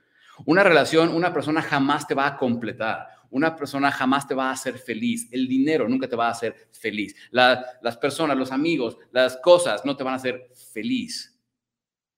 Una 0.46 0.64
relación, 0.64 1.10
una 1.10 1.34
persona 1.34 1.62
jamás 1.62 2.08
te 2.08 2.16
va 2.16 2.28
a 2.28 2.38
completar 2.38 3.08
una 3.34 3.56
persona 3.56 3.92
jamás 3.92 4.28
te 4.28 4.36
va 4.36 4.50
a 4.50 4.54
hacer 4.54 4.78
feliz. 4.78 5.28
El 5.32 5.48
dinero 5.48 5.90
nunca 5.90 6.08
te 6.08 6.16
va 6.16 6.28
a 6.28 6.32
hacer 6.32 6.56
feliz. 6.72 7.16
las 7.32 7.98
personas, 7.98 8.38
los 8.38 8.52
amigos, 8.52 8.98
las 9.12 9.38
cosas 9.38 9.84
no 9.86 9.98
te 9.98 10.04
van 10.04 10.14
a 10.14 10.18
hacer 10.18 10.52
feliz. 10.72 11.36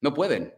No 0.01 0.13
pueden. 0.13 0.53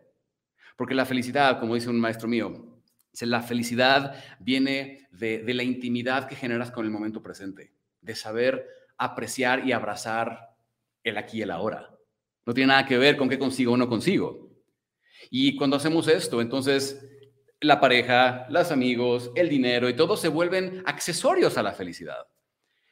Porque 0.75 0.95
la 0.95 1.05
felicidad, 1.05 1.59
como 1.59 1.75
dice 1.75 1.89
un 1.89 1.99
maestro 1.99 2.27
mío, 2.27 2.81
la 3.21 3.41
felicidad 3.43 4.15
viene 4.39 5.07
de, 5.11 5.43
de 5.43 5.53
la 5.53 5.63
intimidad 5.63 6.27
que 6.27 6.35
generas 6.35 6.71
con 6.71 6.85
el 6.85 6.91
momento 6.91 7.21
presente, 7.21 7.71
de 8.01 8.15
saber 8.15 8.67
apreciar 8.97 9.67
y 9.67 9.73
abrazar 9.73 10.55
el 11.03 11.17
aquí 11.17 11.37
y 11.37 11.41
el 11.43 11.51
ahora. 11.51 11.95
No 12.47 12.53
tiene 12.55 12.69
nada 12.69 12.85
que 12.85 12.97
ver 12.97 13.15
con 13.15 13.29
qué 13.29 13.37
consigo 13.37 13.73
o 13.73 13.77
no 13.77 13.87
consigo. 13.87 14.49
Y 15.29 15.55
cuando 15.55 15.77
hacemos 15.77 16.07
esto, 16.07 16.41
entonces 16.41 16.99
la 17.61 17.79
pareja, 17.79 18.45
los 18.49 18.71
amigos, 18.71 19.31
el 19.35 19.49
dinero 19.49 19.89
y 19.89 19.95
todo 19.95 20.15
se 20.17 20.27
vuelven 20.27 20.83
accesorios 20.85 21.57
a 21.57 21.63
la 21.63 21.73
felicidad. 21.73 22.27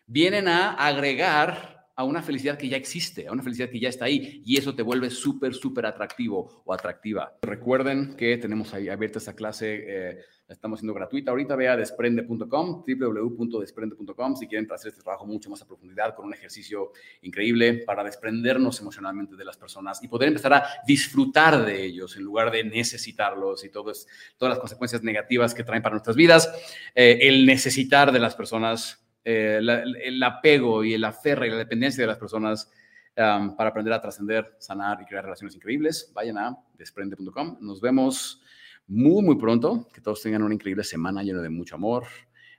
Vienen 0.08 0.48
a 0.48 0.74
agregar 0.74 1.76
a 1.96 2.04
una 2.04 2.22
felicidad 2.22 2.58
que 2.58 2.68
ya 2.68 2.78
existe, 2.78 3.28
a 3.28 3.32
una 3.32 3.42
felicidad 3.42 3.70
que 3.70 3.80
ya 3.80 3.90
está 3.90 4.06
ahí, 4.06 4.42
y 4.46 4.58
eso 4.58 4.76
te 4.76 4.82
vuelve 4.82 5.10
súper, 5.10 5.54
súper 5.54 5.86
atractivo 5.86 6.62
o 6.66 6.74
atractiva. 6.74 7.38
Recuerden 7.42 8.16
que 8.16 8.38
tenemos 8.38 8.74
ahí 8.74 8.90
abierta 8.90 9.20
esta 9.20 9.34
clase, 9.34 9.84
eh, 9.88 10.18
la 10.48 10.54
estamos 10.54 10.78
haciendo 10.78 10.94
gratuita. 10.94 11.32
Ahorita 11.32 11.56
ve 11.56 11.68
a 11.68 11.76
desprende.com, 11.76 12.84
www.desprende.com, 12.86 14.36
si 14.36 14.48
quieren 14.48 14.72
hacer 14.72 14.90
este 14.90 15.02
trabajo 15.02 15.26
mucho 15.26 15.50
más 15.50 15.62
a 15.62 15.68
profundidad, 15.68 16.16
con 16.16 16.26
un 16.26 16.34
ejercicio 16.34 16.92
increíble 17.24 17.84
para 17.86 18.04
desprendernos 18.04 18.80
emocionalmente 18.80 19.36
de 19.36 19.44
las 19.44 19.58
personas 19.58 20.04
y 20.04 20.08
poder 20.08 20.28
empezar 20.28 20.54
a 20.54 20.66
disfrutar 20.86 21.66
de 21.66 21.84
ellos 21.84 22.16
en 22.16 22.24
lugar 22.24 22.52
de 22.52 22.64
necesitarlos 22.64 23.66
y 23.66 23.70
todas 23.70 24.08
las 24.40 24.60
consecuencias 24.60 25.02
negativas 25.02 25.56
que 25.56 25.64
traen 25.64 25.82
para 25.82 25.94
nuestras 25.94 26.16
vidas. 26.16 26.54
Eh, 26.94 27.20
el 27.22 27.46
necesitar 27.46 28.12
de 28.12 28.20
las 28.20 28.36
personas 28.36 29.04
eh, 29.24 29.60
el 29.60 30.22
apego 30.22 30.84
y 30.84 30.94
el 30.94 31.04
aferre 31.04 31.48
y 31.48 31.50
la 31.50 31.58
dependencia 31.58 32.04
de 32.04 32.08
las 32.08 32.20
personas 32.20 32.72
para 33.16 33.70
aprender 33.70 33.94
a 33.94 34.02
trascender, 34.02 34.58
sanar 34.60 35.02
y 35.02 35.06
crear 35.06 35.24
relaciones 35.24 35.56
increíbles, 35.56 36.12
vayan 36.14 36.38
a 36.38 36.58
desprende.com. 36.78 37.58
Nos 37.62 37.80
vemos 37.80 38.44
muy, 38.88 39.24
muy 39.24 39.38
pronto. 39.38 39.88
Que 39.94 40.02
todos 40.02 40.22
tengan 40.22 40.44
una 40.44 40.54
increíble 40.54 40.84
semana 40.84 41.24
llena 41.24 41.42
de 41.42 41.50
mucho 41.50 41.76
amor, 41.76 42.06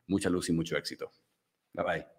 mucha 0.06 0.30
luz 0.30 0.48
y 0.48 0.52
mucho 0.52 0.76
éxito. 0.76 1.10
Bye 1.72 1.84
bye. 1.84 2.15